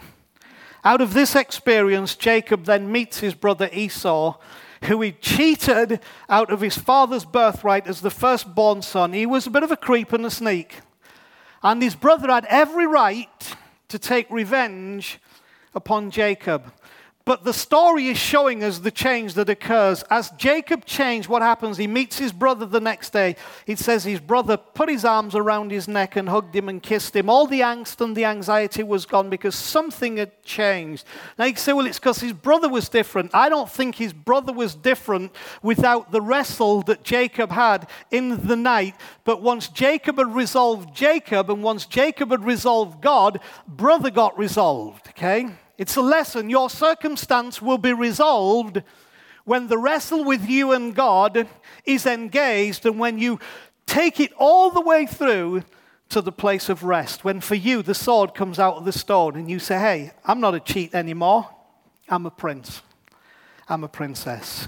Out 0.82 1.02
of 1.02 1.12
this 1.12 1.36
experience, 1.36 2.16
Jacob 2.16 2.64
then 2.64 2.90
meets 2.90 3.20
his 3.20 3.34
brother 3.34 3.68
Esau, 3.70 4.38
who 4.84 5.02
he 5.02 5.12
cheated 5.12 6.00
out 6.26 6.50
of 6.50 6.62
his 6.62 6.78
father's 6.78 7.26
birthright 7.26 7.86
as 7.86 8.00
the 8.00 8.08
firstborn 8.08 8.80
son. 8.80 9.12
He 9.12 9.26
was 9.26 9.46
a 9.46 9.50
bit 9.50 9.64
of 9.64 9.70
a 9.70 9.76
creep 9.76 10.14
and 10.14 10.24
a 10.24 10.30
sneak. 10.30 10.80
And 11.62 11.82
his 11.82 11.96
brother 11.96 12.28
had 12.28 12.46
every 12.46 12.86
right 12.86 13.56
to 13.88 13.98
take 13.98 14.30
revenge 14.30 15.18
upon 15.74 16.10
Jacob. 16.10 16.72
But 17.28 17.44
the 17.44 17.52
story 17.52 18.08
is 18.08 18.16
showing 18.16 18.64
us 18.64 18.78
the 18.78 18.90
change 18.90 19.34
that 19.34 19.50
occurs. 19.50 20.02
As 20.08 20.30
Jacob 20.38 20.86
changed, 20.86 21.28
what 21.28 21.42
happens? 21.42 21.76
He 21.76 21.86
meets 21.86 22.16
his 22.18 22.32
brother 22.32 22.64
the 22.64 22.80
next 22.80 23.10
day. 23.10 23.36
It 23.66 23.78
says 23.78 24.02
his 24.02 24.18
brother 24.18 24.56
put 24.56 24.88
his 24.88 25.04
arms 25.04 25.34
around 25.34 25.70
his 25.70 25.88
neck 25.88 26.16
and 26.16 26.26
hugged 26.26 26.56
him 26.56 26.70
and 26.70 26.82
kissed 26.82 27.14
him. 27.14 27.28
All 27.28 27.46
the 27.46 27.60
angst 27.60 28.00
and 28.00 28.16
the 28.16 28.24
anxiety 28.24 28.82
was 28.82 29.04
gone 29.04 29.28
because 29.28 29.54
something 29.54 30.16
had 30.16 30.42
changed. 30.42 31.04
Now 31.38 31.44
you 31.44 31.56
say, 31.56 31.74
well, 31.74 31.84
it's 31.84 31.98
because 31.98 32.20
his 32.20 32.32
brother 32.32 32.70
was 32.70 32.88
different. 32.88 33.34
I 33.34 33.50
don't 33.50 33.70
think 33.70 33.96
his 33.96 34.14
brother 34.14 34.54
was 34.54 34.74
different 34.74 35.32
without 35.62 36.10
the 36.10 36.22
wrestle 36.22 36.80
that 36.84 37.04
Jacob 37.04 37.50
had 37.50 37.90
in 38.10 38.46
the 38.46 38.56
night. 38.56 38.94
But 39.24 39.42
once 39.42 39.68
Jacob 39.68 40.16
had 40.16 40.34
resolved 40.34 40.96
Jacob 40.96 41.50
and 41.50 41.62
once 41.62 41.84
Jacob 41.84 42.30
had 42.30 42.46
resolved 42.46 43.02
God, 43.02 43.38
brother 43.66 44.08
got 44.10 44.38
resolved. 44.38 45.08
Okay? 45.10 45.50
It's 45.78 45.96
a 45.96 46.02
lesson. 46.02 46.50
Your 46.50 46.68
circumstance 46.68 47.62
will 47.62 47.78
be 47.78 47.92
resolved 47.92 48.82
when 49.44 49.68
the 49.68 49.78
wrestle 49.78 50.24
with 50.24 50.46
you 50.48 50.72
and 50.72 50.94
God 50.94 51.48
is 51.86 52.04
engaged 52.04 52.84
and 52.84 52.98
when 52.98 53.18
you 53.18 53.38
take 53.86 54.20
it 54.20 54.32
all 54.36 54.70
the 54.70 54.80
way 54.80 55.06
through 55.06 55.62
to 56.08 56.20
the 56.20 56.32
place 56.32 56.68
of 56.68 56.82
rest. 56.82 57.24
When 57.24 57.40
for 57.40 57.54
you 57.54 57.82
the 57.82 57.94
sword 57.94 58.34
comes 58.34 58.58
out 58.58 58.74
of 58.74 58.84
the 58.84 58.92
stone 58.92 59.36
and 59.36 59.48
you 59.48 59.58
say, 59.58 59.78
Hey, 59.78 60.12
I'm 60.24 60.40
not 60.40 60.54
a 60.54 60.60
cheat 60.60 60.94
anymore. 60.94 61.48
I'm 62.08 62.26
a 62.26 62.30
prince. 62.30 62.82
I'm 63.68 63.84
a 63.84 63.88
princess. 63.88 64.66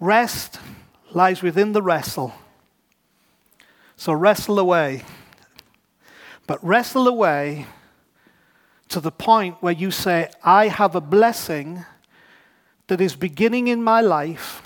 Rest 0.00 0.58
lies 1.12 1.42
within 1.42 1.72
the 1.72 1.82
wrestle. 1.82 2.32
So 3.96 4.12
wrestle 4.12 4.58
away. 4.58 5.02
But 6.46 6.64
wrestle 6.64 7.06
away 7.06 7.66
to 8.92 9.00
the 9.00 9.10
point 9.10 9.56
where 9.60 9.72
you 9.72 9.90
say, 9.90 10.30
I 10.42 10.68
have 10.68 10.94
a 10.94 11.00
blessing 11.00 11.84
that 12.88 13.00
is 13.00 13.16
beginning 13.16 13.68
in 13.68 13.82
my 13.82 14.02
life 14.02 14.62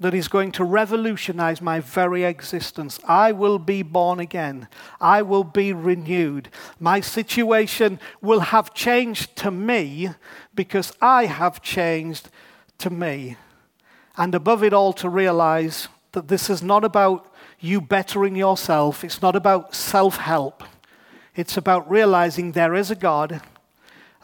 that 0.00 0.14
is 0.14 0.28
going 0.28 0.52
to 0.52 0.64
revolutionize 0.64 1.60
my 1.60 1.80
very 1.80 2.24
existence. 2.24 2.98
I 3.06 3.32
will 3.32 3.58
be 3.58 3.82
born 3.82 4.20
again. 4.20 4.68
I 5.00 5.22
will 5.22 5.44
be 5.44 5.72
renewed. 5.72 6.48
My 6.78 7.00
situation 7.00 7.98
will 8.20 8.40
have 8.40 8.74
changed 8.74 9.36
to 9.36 9.50
me 9.50 10.10
because 10.54 10.92
I 11.00 11.26
have 11.26 11.62
changed 11.62 12.30
to 12.78 12.90
me. 12.90 13.36
And 14.16 14.34
above 14.34 14.64
it 14.64 14.72
all, 14.72 14.92
to 14.94 15.08
realize 15.08 15.88
that 16.12 16.28
this 16.28 16.50
is 16.50 16.62
not 16.62 16.84
about 16.84 17.32
you 17.60 17.80
bettering 17.80 18.34
yourself, 18.36 19.04
it's 19.04 19.22
not 19.22 19.36
about 19.36 19.74
self 19.74 20.16
help. 20.16 20.62
It's 21.38 21.56
about 21.56 21.88
realizing 21.88 22.50
there 22.50 22.74
is 22.74 22.90
a 22.90 22.96
God, 22.96 23.40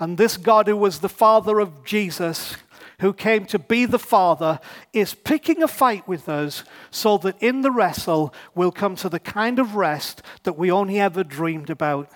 and 0.01 0.19
this 0.19 0.37
God 0.37 0.67
who 0.67 0.77
was 0.77 0.99
the 0.99 1.09
Father 1.09 1.61
of 1.61 1.85
Jesus, 1.85 2.57
who 2.99 3.13
came 3.13 3.47
to 3.47 3.59
be 3.61 3.85
the 3.85 4.01
Father, 4.01 4.59
is 4.93 5.15
picking 5.15 5.63
a 5.63 5.69
fight 5.69 6.09
with 6.09 6.29
us 6.29 6.65
so 6.91 7.17
that 7.19 7.41
in 7.41 7.61
the 7.61 7.71
wrestle 7.71 8.35
we'll 8.57 8.73
come 8.73 8.97
to 8.97 9.09
the 9.09 9.21
kind 9.21 9.61
of 9.61 9.77
rest 9.77 10.23
that 10.43 10.59
we 10.59 10.73
only 10.73 10.99
ever 10.99 11.23
dreamed 11.23 11.71
about. 11.71 12.11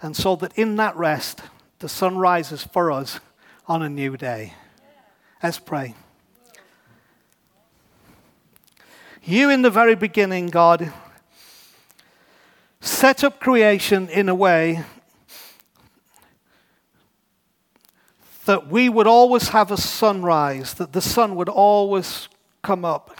And 0.00 0.16
so 0.16 0.36
that 0.36 0.56
in 0.56 0.76
that 0.76 0.94
rest, 0.94 1.42
the 1.80 1.88
sun 1.88 2.16
rises 2.16 2.62
for 2.62 2.92
us 2.92 3.18
on 3.66 3.82
a 3.82 3.88
new 3.88 4.16
day. 4.16 4.54
Let's 5.42 5.58
pray. 5.58 5.96
You, 9.24 9.50
in 9.50 9.62
the 9.62 9.70
very 9.70 9.96
beginning, 9.96 10.50
God, 10.50 10.92
set 13.06 13.22
up 13.22 13.38
creation 13.38 14.08
in 14.08 14.28
a 14.28 14.34
way 14.34 14.82
that 18.46 18.66
we 18.66 18.88
would 18.88 19.06
always 19.06 19.50
have 19.50 19.70
a 19.70 19.76
sunrise, 19.76 20.74
that 20.74 20.92
the 20.92 21.00
sun 21.00 21.36
would 21.36 21.48
always 21.48 22.28
come 22.62 22.84
up. 22.84 23.16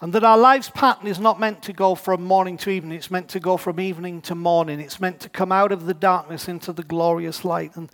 And 0.00 0.10
that 0.14 0.24
our 0.24 0.38
life's 0.38 0.70
pattern 0.70 1.06
is 1.06 1.18
not 1.18 1.38
meant 1.38 1.62
to 1.64 1.74
go 1.74 1.94
from 1.94 2.24
morning 2.24 2.56
to 2.56 2.70
evening, 2.70 2.96
it's 2.96 3.10
meant 3.10 3.28
to 3.28 3.40
go 3.40 3.58
from 3.58 3.78
evening 3.78 4.22
to 4.22 4.34
morning. 4.34 4.80
It's 4.80 4.98
meant 4.98 5.20
to 5.20 5.28
come 5.28 5.52
out 5.52 5.70
of 5.70 5.84
the 5.84 5.92
darkness 5.92 6.48
into 6.48 6.72
the 6.72 6.84
glorious 6.84 7.44
light. 7.44 7.76
And, 7.76 7.90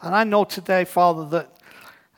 and 0.00 0.14
I 0.14 0.22
know 0.22 0.44
today, 0.44 0.84
Father, 0.84 1.28
that 1.30 1.56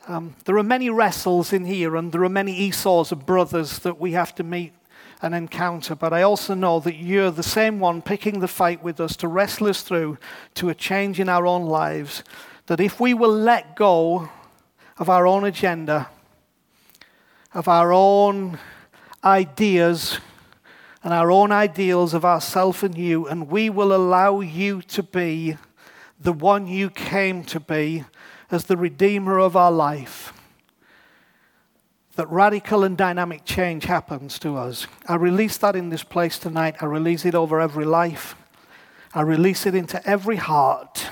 um, 0.06 0.36
there 0.44 0.58
are 0.58 0.62
many 0.62 0.90
wrestles 0.90 1.54
in 1.54 1.64
here, 1.64 1.96
and 1.96 2.12
there 2.12 2.24
are 2.24 2.28
many 2.28 2.54
Esau's 2.54 3.10
of 3.10 3.24
brothers 3.24 3.78
that 3.78 3.98
we 3.98 4.12
have 4.12 4.34
to 4.34 4.42
meet 4.42 4.74
an 5.22 5.32
encounter, 5.32 5.94
but 5.94 6.12
I 6.12 6.22
also 6.22 6.54
know 6.54 6.80
that 6.80 6.96
you're 6.96 7.30
the 7.30 7.42
same 7.42 7.78
one 7.78 8.02
picking 8.02 8.40
the 8.40 8.48
fight 8.48 8.82
with 8.82 9.00
us 9.00 9.16
to 9.16 9.28
wrestle 9.28 9.68
us 9.68 9.82
through 9.82 10.18
to 10.54 10.68
a 10.68 10.74
change 10.74 11.20
in 11.20 11.28
our 11.28 11.46
own 11.46 11.64
lives. 11.64 12.24
That 12.66 12.80
if 12.80 12.98
we 12.98 13.14
will 13.14 13.32
let 13.32 13.76
go 13.76 14.30
of 14.98 15.08
our 15.08 15.26
own 15.26 15.44
agenda, 15.44 16.08
of 17.54 17.68
our 17.68 17.92
own 17.92 18.58
ideas, 19.24 20.18
and 21.04 21.12
our 21.12 21.30
own 21.30 21.52
ideals 21.52 22.14
of 22.14 22.24
ourself 22.24 22.82
and 22.82 22.96
you, 22.96 23.26
and 23.26 23.48
we 23.48 23.70
will 23.70 23.94
allow 23.94 24.40
you 24.40 24.82
to 24.82 25.02
be 25.02 25.56
the 26.20 26.32
one 26.32 26.66
you 26.66 26.90
came 26.90 27.44
to 27.44 27.60
be 27.60 28.04
as 28.50 28.64
the 28.64 28.76
Redeemer 28.76 29.38
of 29.38 29.56
our 29.56 29.72
life 29.72 30.32
that 32.16 32.28
radical 32.28 32.84
and 32.84 32.96
dynamic 32.96 33.44
change 33.44 33.84
happens 33.84 34.38
to 34.40 34.56
us. 34.56 34.86
I 35.08 35.14
release 35.14 35.56
that 35.58 35.74
in 35.74 35.88
this 35.88 36.04
place 36.04 36.38
tonight. 36.38 36.76
I 36.80 36.86
release 36.86 37.24
it 37.24 37.34
over 37.34 37.60
every 37.60 37.86
life. 37.86 38.34
I 39.14 39.22
release 39.22 39.64
it 39.64 39.74
into 39.74 40.06
every 40.06 40.36
heart. 40.36 41.08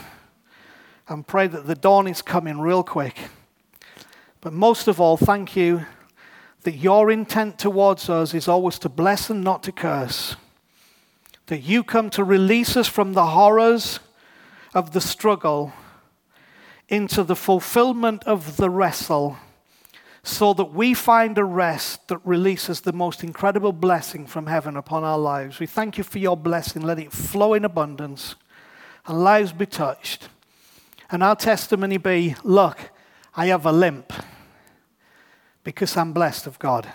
And 1.09 1.27
pray 1.27 1.47
that 1.47 1.67
the 1.67 1.75
dawn 1.75 2.07
is 2.07 2.23
coming 2.23 2.61
real 2.61 2.83
quick. 2.83 3.17
But 4.41 4.53
most 4.53 4.89
of 4.89 5.01
all, 5.01 5.17
thank 5.17 5.57
you 5.57 5.87
that 6.63 6.77
your 6.77 7.11
intent 7.11 7.59
towards 7.59 8.11
us 8.11 8.35
is 8.35 8.47
always 8.47 8.79
to 8.81 8.89
bless 8.91 9.31
and 9.31 9.43
not 9.43 9.63
to 9.63 9.73
curse. 9.73 10.37
That 11.47 11.61
you 11.61 11.83
come 11.83 12.11
to 12.11 12.23
release 12.23 12.77
us 12.77 12.87
from 12.87 13.15
the 13.15 13.27
horrors 13.27 14.01
of 14.75 14.93
the 14.93 15.01
struggle 15.01 15.73
into 16.89 17.25
the 17.25 17.37
fulfillment 17.37 18.23
of 18.25 18.57
the 18.59 18.69
wrestle 18.69 19.39
so 20.31 20.55
that 20.55 20.73
we 20.73 20.95
find 20.95 21.37
a 21.39 21.45
rest 21.45 22.07
that 22.09 22.19
releases 22.25 22.83
the 22.83 22.93
most 22.93 23.25
incredible 23.25 23.73
blessing 23.73 24.27
from 24.27 24.47
heaven 24.47 24.77
upon 24.77 25.03
our 25.03 25.19
lives. 25.19 25.59
We 25.59 25.67
thank 25.67 25.99
you 25.99 26.05
for 26.05 26.19
your 26.19 26.37
blessing. 26.37 26.83
Let 26.83 26.99
it 26.99 27.13
flow 27.13 27.55
in 27.55 27.65
abundance 27.65 28.37
and 29.07 29.25
lives 29.25 29.53
be 29.53 29.67
touched. 29.67 30.29
And 31.11 31.23
our 31.23 31.35
testimony 31.35 31.97
be 31.97 32.37
look, 32.45 32.79
I 33.35 33.47
have 33.47 33.67
a 33.67 33.73
limp 33.73 34.13
because 35.65 35.97
I'm 35.97 36.13
blessed 36.13 36.47
of 36.47 36.59
God. 36.59 36.87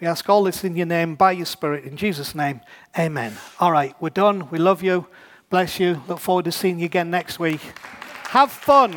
We 0.00 0.06
ask 0.06 0.28
all 0.28 0.44
this 0.44 0.64
in 0.64 0.76
your 0.76 0.86
name, 0.86 1.16
by 1.16 1.32
your 1.32 1.46
Spirit, 1.46 1.84
in 1.84 1.96
Jesus' 1.96 2.34
name. 2.34 2.60
Amen. 2.98 3.36
All 3.58 3.72
right, 3.72 3.94
we're 4.00 4.10
done. 4.10 4.48
We 4.50 4.58
love 4.58 4.82
you. 4.82 5.06
Bless 5.50 5.78
you. 5.78 6.00
Look 6.08 6.20
forward 6.20 6.46
to 6.46 6.52
seeing 6.52 6.78
you 6.78 6.86
again 6.86 7.10
next 7.10 7.38
week. 7.38 7.60
Have 8.28 8.50
fun. 8.50 8.96